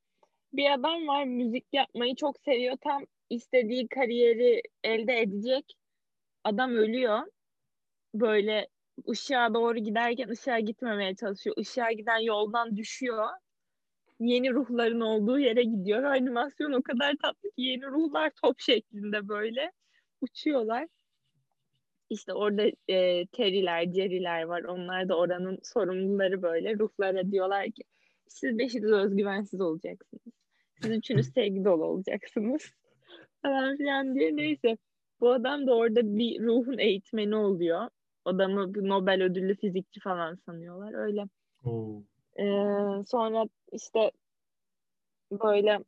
Bir 0.53 0.73
adam 0.73 1.07
var 1.07 1.23
müzik 1.23 1.65
yapmayı 1.73 2.15
çok 2.15 2.39
seviyor. 2.39 2.77
Tam 2.81 3.05
istediği 3.29 3.87
kariyeri 3.87 4.61
elde 4.83 5.21
edecek. 5.21 5.73
Adam 6.43 6.71
ölüyor. 6.71 7.19
Böyle 8.15 8.67
ışığa 9.09 9.53
doğru 9.53 9.77
giderken 9.77 10.29
ışığa 10.29 10.59
gitmemeye 10.59 11.15
çalışıyor. 11.15 11.55
Işığa 11.59 11.91
giden 11.91 12.19
yoldan 12.19 12.77
düşüyor 12.77 13.27
yeni 14.21 14.51
ruhların 14.51 15.01
olduğu 15.01 15.39
yere 15.39 15.63
gidiyor. 15.63 16.03
Animasyon 16.03 16.71
o 16.71 16.81
kadar 16.81 17.15
tatlı 17.21 17.49
ki 17.49 17.61
yeni 17.61 17.85
ruhlar 17.85 18.31
top 18.41 18.59
şeklinde 18.59 19.27
böyle 19.27 19.71
uçuyorlar. 20.21 20.87
İşte 22.09 22.33
orada 22.33 22.63
e, 22.87 23.25
Terry'ler, 23.25 23.91
Jerry'ler 23.93 24.43
var. 24.43 24.63
Onlar 24.63 25.09
da 25.09 25.17
oranın 25.17 25.59
sorumluları 25.63 26.41
böyle. 26.41 26.79
Ruhlara 26.79 27.31
diyorlar 27.31 27.65
ki 27.65 27.83
siz 28.27 28.57
beşiniz 28.57 28.91
özgüvensiz 28.91 29.61
olacaksınız. 29.61 30.33
Siz 30.81 30.91
üçünüz 30.91 31.25
sevgi 31.33 31.65
dolu 31.65 31.85
olacaksınız. 31.85 32.61
Falan 33.41 33.77
filan 33.77 34.15
diye. 34.15 34.35
Neyse. 34.35 34.77
Bu 35.19 35.31
adam 35.31 35.67
da 35.67 35.75
orada 35.75 36.17
bir 36.17 36.41
ruhun 36.41 36.77
eğitmeni 36.77 37.35
oluyor. 37.35 37.89
Adamı 38.25 38.73
Nobel 38.73 39.23
ödüllü 39.23 39.55
fizikçi 39.55 39.99
falan 39.99 40.35
sanıyorlar. 40.35 40.93
Öyle. 40.93 41.25
Oo. 41.63 42.03
Ee, 42.39 42.43
sonra 43.07 43.45
işte 43.71 44.11
böyle 45.31 45.79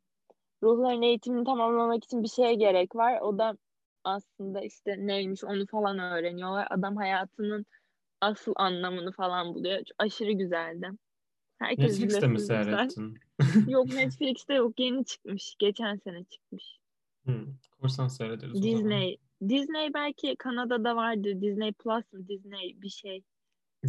ruhların 0.62 1.02
eğitimini 1.02 1.44
tamamlamak 1.44 2.04
için 2.04 2.22
bir 2.22 2.28
şeye 2.28 2.54
gerek 2.54 2.96
var. 2.96 3.20
O 3.20 3.38
da 3.38 3.56
aslında 4.04 4.60
işte 4.60 4.96
neymiş 4.98 5.44
onu 5.44 5.66
falan 5.66 5.98
öğreniyorlar. 5.98 6.66
Adam 6.70 6.96
hayatının 6.96 7.66
asıl 8.20 8.52
anlamını 8.56 9.12
falan 9.12 9.54
buluyor. 9.54 9.80
Aşırı 9.98 10.32
güzeldi. 10.32 10.90
Herkes 11.58 12.00
Netflix'te 12.00 12.26
mi 12.26 12.40
seyrettin? 12.40 13.18
yok 13.70 13.86
Netflix'te 13.94 14.54
yok. 14.54 14.80
Yeni 14.80 15.04
çıkmış. 15.04 15.56
Geçen 15.58 15.96
sene 15.96 16.24
çıkmış. 16.24 16.78
Hmm, 17.24 17.46
korsan 17.80 18.08
seyrederiz 18.08 18.62
Disney. 18.62 19.18
Disney 19.48 19.94
belki 19.94 20.36
Kanada'da 20.36 20.96
vardır. 20.96 21.40
Disney 21.40 21.72
Plus 21.72 22.12
mı? 22.12 22.28
Disney 22.28 22.82
bir 22.82 22.88
şey. 22.88 23.22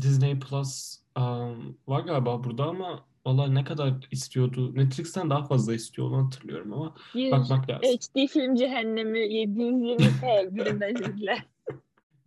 Disney 0.01 0.39
Plus 0.39 0.99
um, 1.17 1.77
var 1.88 2.01
galiba 2.01 2.43
burada 2.43 2.65
ama 2.65 3.05
valla 3.25 3.47
ne 3.47 3.63
kadar 3.63 3.93
istiyordu? 4.12 4.75
Netflix'ten 4.75 5.29
daha 5.29 5.45
fazla 5.45 5.73
istiyor 5.73 6.08
onu 6.08 6.25
hatırlıyorum 6.25 6.73
ama 6.73 6.95
Bir 7.15 7.31
bakmak 7.31 7.69
lazım. 7.69 7.89
HD 7.89 8.27
film 8.27 8.55
cehennemi 8.55 9.19
720p 9.19 10.55
birinden 10.55 10.95
izle. 10.95 11.38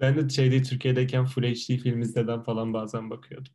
Ben 0.00 0.16
de 0.16 0.28
şeyde 0.28 0.62
Türkiye'deyken 0.62 1.24
Full 1.24 1.42
HD 1.42 1.76
film 1.76 2.00
izleden 2.00 2.42
falan 2.42 2.72
bazen 2.72 3.10
bakıyordum. 3.10 3.52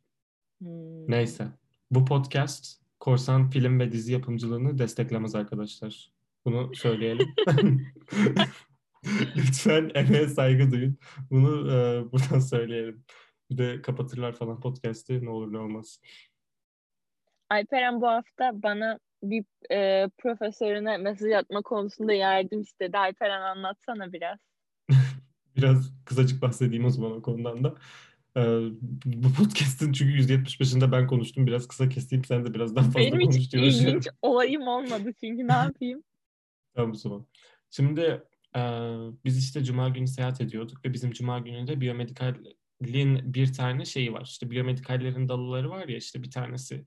Hmm. 0.58 1.10
Neyse. 1.10 1.48
Bu 1.90 2.04
podcast 2.04 2.80
korsan 3.00 3.50
film 3.50 3.80
ve 3.80 3.92
dizi 3.92 4.12
yapımcılığını 4.12 4.78
desteklemez 4.78 5.34
arkadaşlar. 5.34 6.12
Bunu 6.44 6.74
söyleyelim. 6.74 7.34
Lütfen 9.36 9.90
emeğe 9.94 10.28
saygı 10.28 10.70
duyun. 10.70 10.98
Bunu 11.30 11.72
e, 11.72 12.12
buradan 12.12 12.38
söyleyelim. 12.38 13.04
Bir 13.54 13.58
de 13.58 13.82
kapatırlar 13.82 14.32
falan 14.32 14.60
podcast'i 14.60 15.24
ne 15.24 15.30
olur 15.30 15.52
ne 15.52 15.58
olmaz. 15.58 16.00
Alperen 17.50 18.00
bu 18.00 18.06
hafta 18.06 18.62
bana 18.62 18.98
bir 19.22 19.44
e, 19.70 20.08
profesörüne 20.18 20.96
mesaj 20.96 21.32
atma 21.32 21.62
konusunda 21.62 22.12
yardım 22.12 22.60
istedi. 22.60 22.98
Alperen 22.98 23.40
anlatsana 23.40 24.12
biraz. 24.12 24.38
biraz 25.56 25.92
kısacık 26.04 26.42
bahsedeyim 26.42 26.84
o 26.84 26.90
zaman 26.90 27.12
o 27.12 27.22
konudan 27.22 27.64
da. 27.64 27.74
Ee, 28.36 28.40
bu 29.04 29.32
podcast'ın 29.32 29.92
çünkü 29.92 30.12
%75'inde 30.12 30.92
ben 30.92 31.06
konuştum. 31.06 31.46
Biraz 31.46 31.68
kısa 31.68 31.88
keseyim 31.88 32.24
sen 32.24 32.44
de 32.44 32.54
biraz 32.54 32.76
daha 32.76 32.84
fazla 32.84 33.00
Benim 33.00 33.20
konuş 33.20 33.36
hiç 33.36 33.54
ilginç 33.54 34.08
olayım 34.22 34.68
olmadı 34.68 35.12
çünkü 35.20 35.48
ne 35.48 35.52
yapayım? 35.64 36.02
tamam 36.74 36.90
o 36.90 36.94
zaman. 36.94 37.26
Şimdi 37.70 38.22
e, 38.56 38.60
biz 39.24 39.38
işte 39.38 39.64
Cuma 39.64 39.88
günü 39.88 40.08
seyahat 40.08 40.40
ediyorduk 40.40 40.84
ve 40.84 40.92
bizim 40.92 41.12
Cuma 41.12 41.38
gününde 41.38 41.80
biyomedikalin 42.86 43.34
bir 43.34 43.52
tane 43.52 43.84
şeyi 43.84 44.12
var. 44.12 44.22
İşte 44.24 44.50
biyomedikallerin 44.50 45.28
dalıları 45.28 45.70
var 45.70 45.88
ya 45.88 45.96
işte 45.96 46.22
bir 46.22 46.30
tanesi 46.30 46.84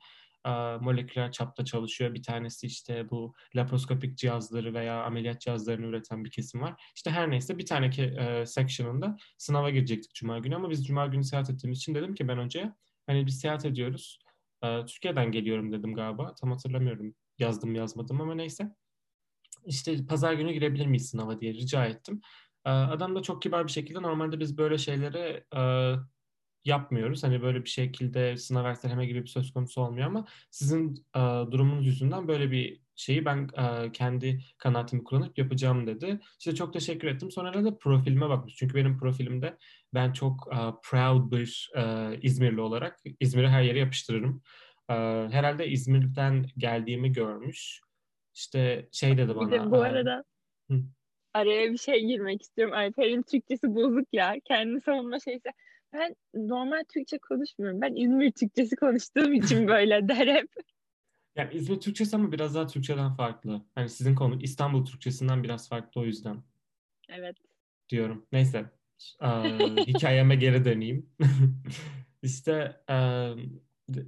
moleküler 0.82 1.32
çapta 1.32 1.66
çalışıyor. 1.66 2.14
Bir 2.14 2.24
tanesi 2.24 2.68
işte 2.68 3.10
bu 3.10 3.34
laparoskopik 3.56 4.18
cihazları 4.18 4.74
veya 4.74 5.04
ameliyat 5.04 5.42
cihazlarını 5.42 5.86
üreten 5.86 6.26
bir 6.26 6.32
kesim 6.32 6.62
var. 6.62 6.92
İşte 6.96 7.12
her 7.12 7.32
neyse 7.32 7.58
bir 7.58 7.66
tane 7.66 7.86
e, 7.98 8.46
section'ında 8.46 9.18
sınava 9.38 9.70
girecektik 9.70 10.14
Cuma 10.14 10.40
günü 10.40 10.56
ama 10.56 10.70
biz 10.70 10.88
Cuma 10.88 11.08
günü 11.08 11.24
seyahat 11.24 11.50
ettiğimiz 11.50 11.78
için 11.80 11.96
dedim 11.96 12.16
ki 12.16 12.28
ben 12.28 12.38
önce 12.38 12.74
hani 13.08 13.26
biz 13.26 13.40
seyahat 13.40 13.66
ediyoruz. 13.66 14.20
E, 14.64 14.86
Türkiye'den 14.86 15.32
geliyorum 15.32 15.72
dedim 15.72 15.94
galiba. 15.96 16.36
Tam 16.36 16.52
hatırlamıyorum 16.52 17.16
yazdım 17.40 17.76
yazmadım 17.76 18.22
ama 18.22 18.36
neyse. 18.36 18.76
İşte 19.66 20.06
pazar 20.06 20.34
günü 20.34 20.52
girebilir 20.52 20.86
miyiz 20.86 21.10
sınava 21.10 21.40
diye 21.40 21.54
rica 21.54 21.86
ettim. 21.86 22.22
E, 22.68 22.70
adam 22.70 23.16
da 23.16 23.22
çok 23.22 23.42
kibar 23.42 23.68
bir 23.68 23.72
şekilde 23.72 24.02
normalde 24.02 24.40
biz 24.40 24.58
böyle 24.58 24.78
şeylere 24.78 25.46
e, 25.56 25.94
yapmıyoruz. 26.66 27.24
Hani 27.24 27.42
böyle 27.42 27.64
bir 27.64 27.70
şekilde 27.70 28.38
sınav 28.38 28.66
erteleme 28.66 29.06
gibi 29.06 29.22
bir 29.22 29.28
söz 29.28 29.54
konusu 29.54 29.82
olmuyor 29.82 30.08
ama 30.08 30.26
sizin 30.52 31.06
e, 31.16 31.20
durumunuz 31.52 31.86
yüzünden 31.86 32.28
böyle 32.28 32.52
bir 32.52 32.82
şeyi 32.96 33.26
ben 33.26 33.50
e, 33.58 33.92
kendi 33.92 34.40
kanaatimi 34.58 35.04
kullanıp 35.04 35.38
yapacağım 35.38 35.88
dedi. 35.88 36.20
İşte 36.40 36.56
çok 36.56 36.74
teşekkür 36.74 37.08
ettim. 37.08 37.32
Sonra 37.32 37.66
da 37.66 37.78
profilime 37.78 38.30
bakmış. 38.30 38.56
Çünkü 38.56 38.76
benim 38.76 38.98
profilimde 38.98 39.58
ben 39.94 40.14
çok 40.14 40.48
e, 40.54 40.58
proud 40.84 41.32
bir 41.32 41.72
e, 41.76 42.14
İzmirli 42.22 42.62
olarak 42.62 43.00
İzmir'i 43.20 43.48
her 43.48 43.62
yere 43.62 43.80
yapıştırırım. 43.80 44.42
E, 44.90 44.94
herhalde 45.32 45.68
İzmir'den 45.68 46.46
geldiğimi 46.58 47.12
görmüş. 47.12 47.82
İşte 48.36 48.90
şey 48.92 49.18
dedi 49.18 49.36
bana. 49.36 49.52
Bir 49.52 49.60
de 49.60 49.72
bu 49.72 49.82
arada 49.82 50.24
e, 50.72 50.74
araya 51.38 51.72
bir 51.72 51.78
şey 51.78 52.06
girmek 52.06 52.42
istiyorum. 52.42 52.74
Alper'in 52.74 53.22
Türkçesi 53.22 53.76
bozuk 53.76 54.08
ya. 54.14 54.36
Kendi 54.46 54.82
savunma 54.82 55.20
şeyse. 55.20 55.50
Ben 55.94 56.16
normal 56.34 56.84
Türkçe 56.94 57.18
konuşmuyorum. 57.18 57.82
Ben 57.82 57.96
İzmir 57.96 58.32
Türkçesi 58.32 58.76
konuştuğum 58.76 59.34
için 59.34 59.68
böyle 59.68 60.08
der 60.08 60.28
hep. 60.28 60.50
Yani 61.36 61.54
İzmir 61.54 61.80
Türkçesi 61.80 62.16
ama 62.16 62.32
biraz 62.32 62.56
daha 62.56 62.68
Türkçeden 62.68 63.14
farklı. 63.16 63.62
Hani 63.76 63.90
sizin 63.90 64.16
konu 64.16 64.42
İstanbul 64.42 64.86
Türkçesinden 64.86 65.44
biraz 65.44 65.70
farklı 65.70 66.02
o 66.02 66.06
yüzden. 66.06 66.44
Evet. 67.10 67.38
Diyorum. 67.90 68.26
Neyse. 68.32 68.66
Ee, 69.22 69.28
hikayeme 69.88 70.36
geri 70.36 70.66
döneyim. 70.66 71.10
İşte 72.22 72.82
e, 72.90 72.96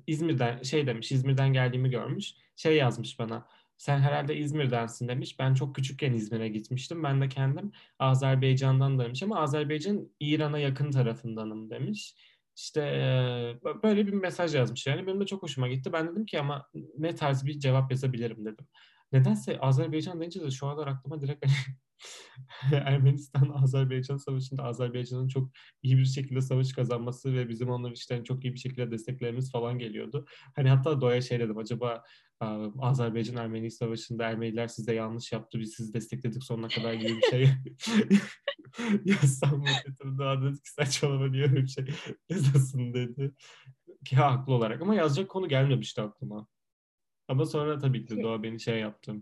İzmir'den 0.08 0.62
şey 0.62 0.88
demiş, 0.88 1.12
İzmir'den 1.12 1.54
geldiğimi 1.54 1.90
görmüş. 1.90 2.34
Şey 2.56 2.76
yazmış 2.76 3.20
bana. 3.20 3.48
Sen 3.80 4.00
herhalde 4.00 4.38
İzmir'densin 4.38 5.08
demiş. 5.08 5.40
Ben 5.40 5.54
çok 5.54 5.76
küçükken 5.76 6.14
İzmir'e 6.14 6.50
gitmiştim. 6.50 7.04
Ben 7.04 7.22
de 7.22 7.30
kendim 7.30 7.72
Azerbaycan'dan 8.00 9.00
demiş 9.00 9.24
ama 9.24 9.40
Azerbaycan 9.40 10.10
İran'a 10.20 10.60
yakın 10.60 10.92
tarafındanım 10.92 11.70
demiş. 11.70 12.16
İşte 12.56 12.82
böyle 13.84 14.08
bir 14.08 14.14
mesaj 14.14 14.56
yazmış 14.56 14.88
yani. 14.88 15.08
Benim 15.08 15.22
de 15.22 15.26
çok 15.26 15.44
hoşuma 15.44 15.68
gitti. 15.68 15.94
Ben 15.94 16.12
dedim 16.12 16.26
ki 16.26 16.40
ama 16.40 16.70
ne 16.98 17.16
tarz 17.16 17.46
bir 17.46 17.60
cevap 17.60 17.92
yazabilirim 17.92 18.46
dedim. 18.46 18.68
Nedense 19.12 19.60
Azerbaycan 19.60 20.20
deyince 20.20 20.42
de 20.42 20.52
şu 20.52 20.68
aralar 20.68 20.88
aklıma 20.88 21.22
direkt 21.22 21.46
Ermenistan-Azerbaycan 22.72 24.18
savaşında 24.18 24.64
Azerbaycan'ın 24.64 25.28
çok 25.28 25.50
iyi 25.84 25.98
bir 25.98 26.06
şekilde 26.06 26.42
savaş 26.42 26.74
kazanması 26.74 27.34
ve 27.34 27.50
bizim 27.50 27.70
onları 27.70 27.94
işte 27.94 28.24
çok 28.24 28.46
iyi 28.46 28.54
bir 28.54 28.60
şekilde 28.60 28.92
desteklerimiz 28.92 29.52
falan 29.52 29.80
geliyordu. 29.80 30.26
Hani 30.56 30.70
hatta 30.70 31.02
Doğa'ya 31.02 31.22
şey 31.22 31.40
dedim 31.40 31.58
acaba 31.58 32.04
Azerbaycan-Ermeni 32.80 33.72
savaşında 33.72 34.26
Ermeniler 34.26 34.68
size 34.68 34.94
yanlış 34.94 35.32
yaptı 35.32 35.60
biz 35.60 35.74
sizi 35.74 35.94
destekledik 35.94 36.44
sonuna 36.44 36.68
kadar 36.68 36.94
gibi 36.94 37.18
bir 37.18 37.30
şey 37.30 37.50
yazsam 39.06 39.60
mı. 39.60 39.66
Doğa 40.20 40.42
dedi 40.42 40.62
ki 40.62 40.72
saçmalama 40.72 41.24
öyle 41.24 41.56
bir 41.56 41.68
şey 41.68 41.86
yazasın 42.30 42.94
dedi. 42.94 43.32
Ki 44.06 44.16
haklı 44.16 44.54
olarak 44.54 44.82
ama 44.82 44.96
yazacak 44.96 45.30
konu 45.30 45.48
gelmemişti 45.48 46.02
aklıma. 46.02 46.48
Ama 47.28 47.46
sonra 47.46 47.78
tabii 47.78 48.06
ki 48.06 48.24
Doğa 48.24 48.44
beni 48.44 48.60
şey 48.60 48.80
yaptı. 48.80 49.16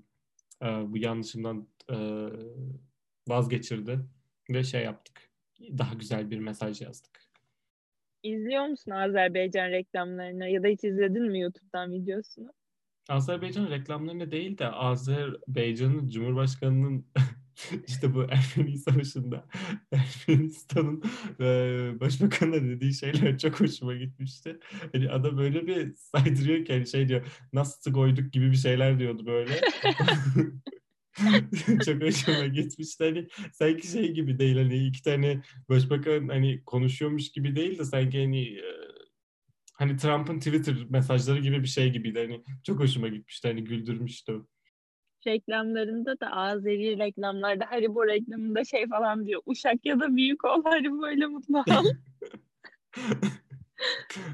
Bu 0.62 0.97
yanlışımdan 0.97 1.67
vazgeçirdi 3.27 3.99
ve 4.49 4.63
şey 4.63 4.84
yaptık. 4.84 5.32
Daha 5.60 5.93
güzel 5.93 6.32
bir 6.32 6.39
mesaj 6.39 6.82
yazdık. 6.82 7.27
İzliyor 8.23 8.65
musun 8.65 8.91
Azerbaycan 8.91 9.69
reklamlarını 9.69 10.49
ya 10.49 10.63
da 10.63 10.67
hiç 10.67 10.84
izledin 10.84 11.23
mi 11.23 11.39
YouTube'dan 11.39 11.91
videosunu? 11.91 12.53
Azerbaycan 13.10 13.70
reklamlarını 13.70 14.32
değil 14.32 14.58
de 14.58 14.67
Azerbaycan'ın 14.67 16.10
Cumhurbaşkanı'nın 16.10 17.06
işte 17.88 18.13
bu 18.13 18.24
Ermeni 18.24 18.78
Savaşı'nda 18.78 19.46
Ermenistan'ın 19.91 21.04
e, 21.39 21.46
başbakanına 22.00 22.63
dediği 22.63 22.93
şeyler 22.93 23.38
çok 23.38 23.60
hoşuma 23.60 23.96
gitmişti. 23.96 24.60
Hani 24.93 25.10
adam 25.10 25.38
böyle 25.38 25.67
bir 25.67 25.93
saydırıyor 25.96 26.65
ki 26.65 26.74
hani 26.74 26.88
şey 26.88 27.08
diyor 27.08 27.26
nasıl 27.54 27.93
koyduk 27.93 28.34
gibi 28.34 28.52
bir 28.52 28.58
şeyler 28.58 29.00
diyordu 29.00 29.26
böyle. 29.26 29.62
çok 31.86 32.02
hoşuma 32.02 32.46
gitmişti. 32.48 33.04
Hani 33.04 33.28
sanki 33.54 33.88
şey 33.88 34.12
gibi 34.12 34.39
değil 34.39 34.58
hani 34.58 34.78
iki 34.78 35.04
tane 35.04 35.41
başbakan 35.70 36.28
hani 36.28 36.63
konuşuyormuş 36.65 37.32
gibi 37.32 37.56
değil 37.56 37.80
de 37.80 37.86
sanki 37.86 38.22
hani 38.22 38.62
hani 39.78 39.98
Trump'ın 39.98 40.40
Twitter 40.40 40.76
mesajları 40.90 41.40
gibi 41.40 41.62
bir 41.62 41.68
şey 41.68 41.92
gibiydi. 41.92 42.20
Hani 42.20 42.44
çok 42.63 42.80
hoşuma 42.80 43.08
gitmişti. 43.08 43.48
Hani 43.48 43.63
güldürmüştü. 43.63 44.42
Reklamlarında 45.28 46.20
da 46.20 46.32
Azeri 46.32 46.98
reklamlarda 46.98 47.72
Haribo 47.72 48.08
reklamında 48.08 48.66
şey 48.66 48.88
falan 48.88 49.26
diyor. 49.26 49.42
Uşak 49.46 49.86
ya 49.86 50.00
da 50.00 50.16
büyük 50.16 50.46
ol 50.46 50.63
Haribo 50.63 51.02
böyle 51.02 51.26
mutlu 51.26 51.58
ol. 51.58 51.63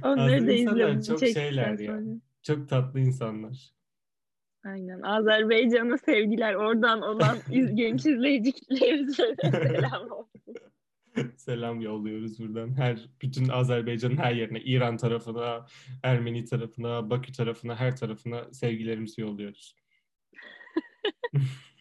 Onları 0.03 0.47
da 0.47 0.51
izliyorum. 0.51 1.01
Çok 1.01 1.19
şeyler 1.19 1.79
ya. 1.79 1.91
Sonra. 1.91 2.15
Çok 2.43 2.69
tatlı 2.69 2.99
insanlar. 2.99 3.73
Aynen. 4.65 5.01
Azerbaycan'a 5.01 5.97
sevgiler. 5.97 6.53
Oradan 6.53 7.01
olan 7.01 7.37
genç 7.73 8.05
izleyici 8.05 8.51
selam 9.41 10.11
olsun. 10.11 10.32
Selam 11.37 11.81
yolluyoruz 11.81 12.39
buradan. 12.39 12.77
Her 12.77 13.09
bütün 13.21 13.49
Azerbaycan'ın 13.49 14.17
her 14.17 14.33
yerine, 14.33 14.61
İran 14.61 14.97
tarafına, 14.97 15.65
Ermeni 16.03 16.45
tarafına, 16.45 17.09
Bakü 17.09 17.31
tarafına, 17.31 17.75
her 17.75 17.95
tarafına 17.95 18.53
sevgilerimizi 18.53 19.21
yolluyoruz. 19.21 19.75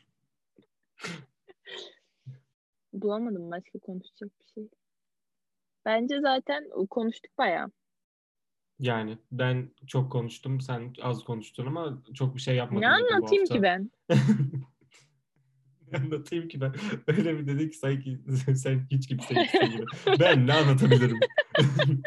Bulamadım 2.93 3.51
başka 3.51 3.79
konuşacak 3.79 4.31
bir 4.41 4.47
şey. 4.55 4.69
Bence 5.85 6.21
zaten 6.21 6.65
konuştuk 6.91 7.39
bayağı. 7.39 7.73
Yani 8.79 9.19
ben 9.33 9.71
çok 9.87 10.13
konuştum, 10.13 10.61
sen 10.61 10.95
az 11.03 11.25
konuştun 11.25 11.67
ama 11.67 12.03
çok 12.15 12.37
bir 12.37 12.41
şey 12.41 12.57
yapmadın. 12.57 12.83
Ne 12.83 12.89
anlatayım 12.89 13.45
ki 13.45 13.63
ben? 13.63 13.91
anlatayım 15.95 16.49
ki 16.49 16.61
ben? 16.61 16.75
Öyle 17.07 17.39
bir 17.39 17.47
dedi 17.47 17.71
ki 17.71 17.77
sanki 17.77 18.19
sen 18.55 18.87
hiç 18.91 19.09
kimse 19.09 19.35
gibi. 19.35 19.85
Ben 20.21 20.47
ne 20.47 20.53
anlatabilirim? 20.53 21.21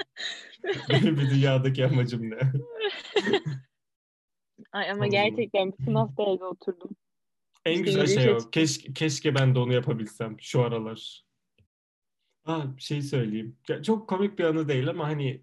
Benim 0.89 1.17
bir 1.17 1.29
dünyadaki 1.29 1.85
amacım 1.85 2.29
ne? 2.29 2.39
Ay 4.71 4.91
ama 4.91 5.07
gerçekten 5.07 5.73
bütün 5.79 5.95
hafta 5.95 6.23
evde 6.23 6.45
oturdum. 6.45 6.89
En 7.65 7.83
güzel 7.83 8.07
şey 8.07 8.31
o. 8.31 8.37
Keşke, 8.51 8.93
keşke 8.93 9.35
ben 9.35 9.55
de 9.55 9.59
onu 9.59 9.73
yapabilsem 9.73 10.37
şu 10.39 10.61
aralar. 10.61 11.25
Ha, 12.43 12.77
bir 12.77 12.81
şey 12.81 13.01
söyleyeyim. 13.01 13.57
Ya, 13.69 13.83
çok 13.83 14.09
komik 14.09 14.39
bir 14.39 14.43
anı 14.43 14.67
değil 14.67 14.89
ama 14.89 15.07
hani 15.07 15.41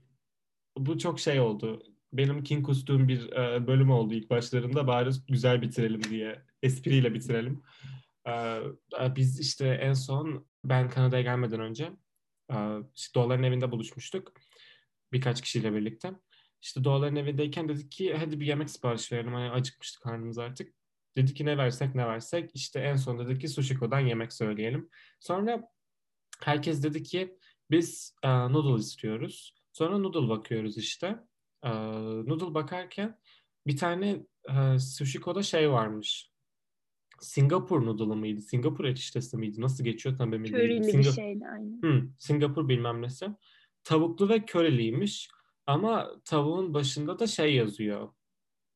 bu 0.79 0.99
çok 0.99 1.21
şey 1.21 1.41
oldu. 1.41 1.83
Benim 2.13 2.43
king 2.43 2.67
kustuğum 2.67 3.09
bir 3.09 3.33
e, 3.33 3.67
bölüm 3.67 3.91
oldu 3.91 4.15
ilk 4.15 4.31
başlarında. 4.31 4.87
Bari 4.87 5.11
güzel 5.29 5.63
bitirelim 5.63 6.03
diye. 6.03 6.43
Espriyle 6.63 7.15
bitirelim. 7.15 7.63
Ee, 8.29 8.61
biz 9.17 9.41
işte 9.41 9.69
en 9.69 9.93
son 9.93 10.47
ben 10.65 10.91
Kanada'ya 10.91 11.23
gelmeden 11.23 11.61
önce 11.61 11.93
işte 12.95 13.15
Doğaların 13.15 13.43
evinde 13.43 13.71
buluşmuştuk. 13.71 14.33
Birkaç 15.13 15.41
kişiyle 15.41 15.75
birlikte. 15.75 16.13
İşte 16.63 16.85
Doğaların 16.85 17.17
evindeyken 17.17 17.69
dedik 17.69 17.93
ki 17.93 18.15
hadi 18.15 18.41
bir 18.41 18.47
yemek 18.47 18.71
sipariş 18.71 19.13
verelim. 19.13 19.35
Hani 19.35 19.51
acıkmıştık 19.51 20.03
karnımız 20.03 20.39
artık. 20.39 20.75
Dedik 21.17 21.37
ki 21.37 21.47
ne 21.47 21.59
versek 21.59 21.95
ne 21.95 22.07
versek. 22.07 22.51
İşte 22.55 22.81
en 22.81 22.97
son 22.97 23.19
dedik 23.19 23.41
ki 23.41 23.49
Sushiko'dan 23.49 24.01
yemek 24.01 24.33
söyleyelim. 24.33 24.89
Sonra 25.21 25.69
herkes 26.43 26.83
dedi 26.83 27.03
ki 27.03 27.39
biz 27.71 28.17
uh, 28.25 28.51
noodle 28.51 28.81
istiyoruz. 28.81 29.55
Sonra 29.73 29.99
noodle 29.99 30.29
bakıyoruz 30.29 30.79
işte. 30.79 31.19
Uh, 31.65 32.25
noodle 32.27 32.55
bakarken 32.55 33.19
bir 33.67 33.77
tane 33.77 34.27
uh, 34.49 34.79
Sushiko'da 34.79 35.43
şey 35.43 35.71
varmış. 35.71 36.32
Singapur 37.23 37.87
noodle'ı 37.87 38.17
mıydı? 38.17 38.41
Singapur 38.41 38.85
eriştesi 38.85 39.37
miydi? 39.37 39.61
Nasıl 39.61 39.85
geçiyor 39.85 40.17
tam 40.19 40.35
emin 40.35 40.53
değilim. 40.53 40.83
Körili 40.83 40.93
Singap- 40.93 40.99
bir 40.99 41.23
şeydi 41.23 41.45
aynen. 41.47 41.83
Hmm, 41.83 42.11
Singapur 42.19 42.69
bilmem 42.69 43.03
nesi. 43.03 43.29
Tavuklu 43.85 44.29
ve 44.29 44.45
köreliymiş. 44.45 45.29
Ama 45.67 46.11
tavuğun 46.25 46.75
başında 46.75 47.19
da 47.19 47.27
şey 47.27 47.55
yazıyor. 47.55 48.09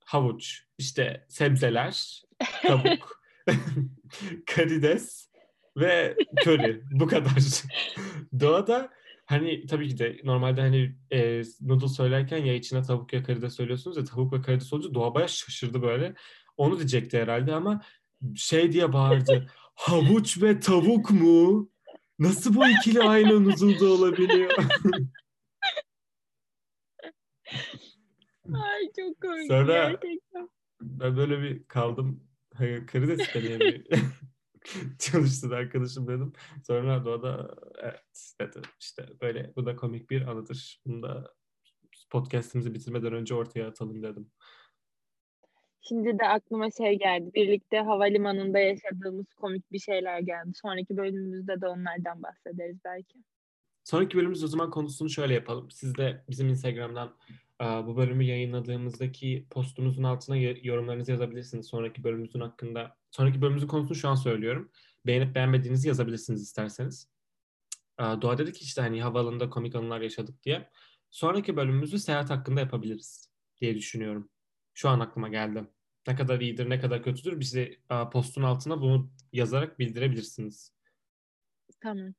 Havuç, 0.04 0.62
işte 0.78 1.26
sebzeler, 1.28 2.22
tavuk, 2.62 3.22
karides 4.46 5.30
ve 5.76 6.16
köri. 6.36 6.82
Bu 6.90 7.06
kadar. 7.06 7.62
Doğada 8.40 8.90
hani 9.26 9.66
tabii 9.66 9.88
ki 9.88 9.98
de 9.98 10.20
normalde 10.24 10.60
hani 10.60 10.96
e, 11.10 11.42
noodle 11.60 11.88
söylerken 11.88 12.38
ya 12.38 12.54
içine 12.54 12.82
tavuk 12.82 13.12
ya 13.12 13.22
karides 13.22 13.56
söylüyorsunuz 13.56 13.96
ya 13.96 14.04
tavuk 14.04 14.32
ve 14.32 14.42
karides 14.42 14.72
olunca 14.72 14.94
doğa 14.94 15.14
bayağı 15.14 15.28
şaşırdı 15.28 15.82
böyle. 15.82 16.14
Onu 16.56 16.78
diyecekti 16.78 17.18
herhalde 17.18 17.54
ama 17.54 17.82
şey 18.36 18.72
diye 18.72 18.92
bağırdı. 18.92 19.46
Havuç 19.74 20.42
ve 20.42 20.60
tavuk 20.60 21.10
mu? 21.10 21.70
Nasıl 22.18 22.54
bu 22.54 22.68
ikili 22.68 23.02
aynı 23.02 23.44
nuzulda 23.44 23.86
olabiliyor? 23.86 24.52
Ay 28.54 28.82
çok 28.96 29.20
komik 29.20 29.46
Sonra 29.48 29.90
gerçekten. 29.90 30.50
Ben 30.80 31.16
böyle 31.16 31.42
bir 31.42 31.64
kaldım. 31.64 32.24
Karides 32.86 33.34
deneyemi. 33.34 33.84
çalıştın 34.98 35.50
arkadaşım 35.50 36.08
dedim. 36.08 36.32
Sonra 36.66 37.04
Doğa 37.04 37.22
da 37.22 37.56
evet 37.78 38.34
dedi 38.40 38.60
işte 38.80 39.08
böyle 39.20 39.52
bu 39.56 39.66
da 39.66 39.76
komik 39.76 40.10
bir 40.10 40.22
anıdır. 40.22 40.80
Bunu 40.86 41.02
da 41.02 41.34
podcastimizi 42.10 42.74
bitirmeden 42.74 43.12
önce 43.12 43.34
ortaya 43.34 43.68
atalım 43.68 44.02
dedim. 44.02 44.30
Şimdi 45.88 46.18
de 46.18 46.28
aklıma 46.28 46.70
şey 46.70 46.98
geldi. 46.98 47.30
Birlikte 47.34 47.80
havalimanında 47.80 48.58
yaşadığımız 48.58 49.26
komik 49.36 49.72
bir 49.72 49.78
şeyler 49.78 50.20
geldi. 50.20 50.50
Sonraki 50.54 50.96
bölümümüzde 50.96 51.60
de 51.60 51.68
onlardan 51.68 52.22
bahsederiz 52.22 52.76
belki. 52.84 53.18
Sonraki 53.84 54.16
bölümümüz 54.16 54.44
o 54.44 54.46
zaman 54.46 54.70
konusunu 54.70 55.10
şöyle 55.10 55.34
yapalım. 55.34 55.70
Siz 55.70 55.96
de 55.96 56.24
bizim 56.30 56.48
Instagram'dan 56.48 57.16
bu 57.86 57.96
bölümü 57.96 58.24
yayınladığımızdaki 58.24 59.46
postumuzun 59.50 60.02
altına 60.02 60.36
yorumlarınızı 60.36 61.10
yazabilirsiniz. 61.10 61.66
Sonraki 61.66 62.04
bölümümüzün 62.04 62.40
hakkında. 62.40 62.96
Sonraki 63.10 63.40
bölümümüzün 63.42 63.68
konusunu 63.68 63.94
şu 63.94 64.08
an 64.08 64.14
söylüyorum. 64.14 64.70
Beğenip 65.06 65.34
beğenmediğinizi 65.34 65.88
yazabilirsiniz 65.88 66.42
isterseniz. 66.42 67.08
Doğa 67.98 68.38
dedi 68.38 68.52
ki 68.52 68.64
işte 68.64 68.80
hani 68.80 69.02
havaalanında 69.02 69.50
komik 69.50 69.74
anılar 69.74 70.00
yaşadık 70.00 70.42
diye. 70.44 70.70
Sonraki 71.10 71.56
bölümümüzü 71.56 71.98
seyahat 71.98 72.30
hakkında 72.30 72.60
yapabiliriz 72.60 73.30
diye 73.60 73.74
düşünüyorum. 73.74 74.28
Şu 74.74 74.88
an 74.88 75.00
aklıma 75.00 75.28
geldi. 75.28 75.64
Ne 76.06 76.16
kadar 76.16 76.40
iyidir, 76.40 76.70
ne 76.70 76.80
kadar 76.80 77.02
kötüdür 77.02 77.40
bize 77.40 77.76
postun 78.12 78.42
altına 78.42 78.80
bunu 78.80 79.10
yazarak 79.32 79.78
bildirebilirsiniz. 79.78 80.72
Tamam. 81.80 82.14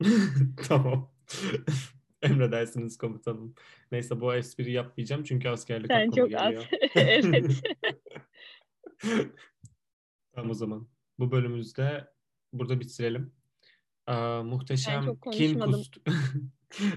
tamam. 0.68 1.12
Emredersiniz 2.22 2.98
komutanım. 2.98 3.54
Neyse 3.92 4.20
bu 4.20 4.34
espri 4.34 4.72
yapmayacağım 4.72 5.24
çünkü 5.24 5.48
askerlik 5.48 5.86
Sen 5.86 6.10
çok 6.10 6.30
geliyor. 6.30 6.42
az. 6.42 6.64
evet. 6.94 7.62
tamam 10.32 10.50
o 10.50 10.54
zaman. 10.54 10.88
Bu 11.18 11.32
bölümümüzde 11.32 12.08
burada 12.52 12.80
bitirelim. 12.80 13.32
Aa, 14.06 14.42
muhteşem 14.42 15.16
kin 15.32 15.58
kustu 15.58 16.00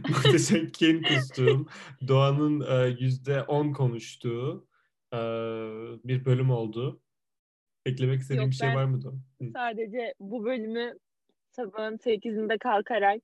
muhteşem 0.09 0.71
kin 0.71 1.03
kustuğum 1.03 1.67
Doğan'ın 2.07 2.87
yüzde 2.99 3.43
on 3.43 3.73
konuştuğu 3.73 4.67
e, 5.15 6.07
bir 6.07 6.25
bölüm 6.25 6.49
oldu. 6.49 7.01
Eklemek 7.85 8.21
istediğin 8.21 8.41
Yok, 8.41 8.51
bir 8.51 8.55
şey 8.55 8.75
var 8.75 8.85
mı 8.85 9.01
Doğan? 9.01 9.21
Sadece 9.53 10.13
bu 10.19 10.45
bölümü 10.45 10.93
sabahın 11.51 11.97
8'inde 11.97 12.57
kalkarak 12.57 13.21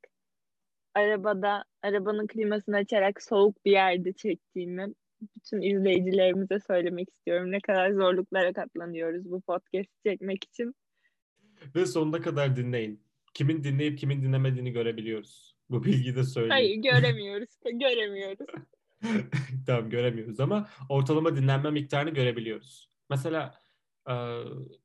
arabada 0.93 1.63
arabanın 1.83 2.27
klimasını 2.27 2.75
açarak 2.75 3.23
soğuk 3.23 3.65
bir 3.65 3.71
yerde 3.71 4.13
çektiğimi 4.13 4.93
bütün 5.21 5.61
izleyicilerimize 5.61 6.59
söylemek 6.59 7.09
istiyorum. 7.09 7.51
Ne 7.51 7.59
kadar 7.59 7.91
zorluklara 7.91 8.53
katlanıyoruz 8.53 9.31
bu 9.31 9.41
podcast 9.41 9.89
çekmek 10.05 10.43
için. 10.43 10.75
Ve 11.75 11.85
sonuna 11.85 12.21
kadar 12.21 12.55
dinleyin. 12.55 13.03
Kimin 13.33 13.63
dinleyip 13.63 13.99
kimin 13.99 14.21
dinlemediğini 14.21 14.71
görebiliyoruz. 14.71 15.55
Bu 15.69 15.83
bilgiyi 15.83 16.15
de 16.15 16.23
söyleyeyim. 16.23 16.51
Hayır 16.51 16.75
göremiyoruz. 17.01 17.49
göremiyoruz. 17.73 18.47
tamam 19.65 19.89
göremiyoruz 19.89 20.39
ama 20.39 20.69
ortalama 20.89 21.35
dinlenme 21.35 21.71
miktarını 21.71 22.09
görebiliyoruz. 22.09 22.89
Mesela 23.09 23.59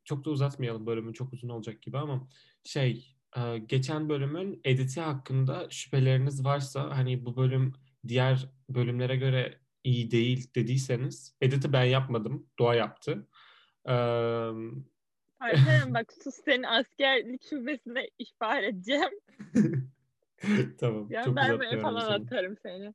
çok 0.04 0.24
da 0.24 0.30
uzatmayalım 0.30 0.86
bölümün 0.86 1.12
çok 1.12 1.32
uzun 1.32 1.48
olacak 1.48 1.82
gibi 1.82 1.98
ama 1.98 2.28
şey 2.64 3.16
geçen 3.66 4.08
bölümün 4.08 4.60
editi 4.64 5.00
hakkında 5.00 5.66
şüpheleriniz 5.70 6.44
varsa 6.44 6.96
hani 6.96 7.24
bu 7.24 7.36
bölüm 7.36 7.72
diğer 8.08 8.48
bölümlere 8.68 9.16
göre 9.16 9.60
iyi 9.84 10.10
değil 10.10 10.54
dediyseniz 10.54 11.36
editi 11.40 11.72
ben 11.72 11.84
yapmadım. 11.84 12.46
Doğa 12.58 12.74
yaptı. 12.74 13.28
Alperen 13.84 14.84
bak 15.94 16.12
sus 16.24 16.34
seni 16.44 16.68
askerlik 16.68 17.42
şubesine 17.50 18.08
ihbar 18.18 18.62
edeceğim. 18.62 19.10
tamam. 20.80 21.10
Ya 21.10 21.24
çok 21.24 21.36
ben 21.36 21.80
falan 21.80 22.20
atarım 22.20 22.56
seni. 22.62 22.94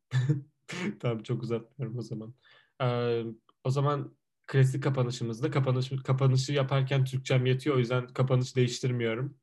tamam 0.99 1.23
çok 1.23 1.43
uzatmıyorum 1.43 1.97
o 1.97 2.01
zaman. 2.01 2.33
Ee, 2.81 3.23
o 3.63 3.69
zaman 3.69 4.17
klasik 4.47 4.83
kapanışımızda 4.83 5.51
kapanış 5.51 5.91
kapanışı 6.05 6.53
yaparken 6.53 7.05
Türkçem 7.05 7.45
yetiyor 7.45 7.75
o 7.75 7.79
yüzden 7.79 8.07
kapanış 8.07 8.55
değiştirmiyorum. 8.55 9.37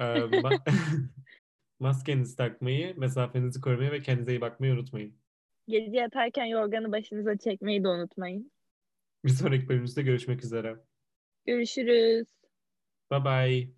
Ee, 0.00 0.26
maskenizi 1.80 2.36
takmayı, 2.36 2.94
mesafenizi 3.00 3.60
korumayı 3.60 3.90
ve 3.92 4.02
kendinize 4.02 4.32
iyi 4.32 4.40
bakmayı 4.40 4.72
unutmayın. 4.74 5.18
Gece 5.68 5.96
yatarken 5.96 6.44
yorganı 6.44 6.92
başınıza 6.92 7.36
çekmeyi 7.38 7.84
de 7.84 7.88
unutmayın. 7.88 8.52
Bir 9.24 9.30
sonraki 9.30 9.68
bölümümüzde 9.68 10.02
görüşmek 10.02 10.44
üzere. 10.44 10.76
Görüşürüz. 11.44 12.26
Bye 13.10 13.18
bye. 13.20 13.75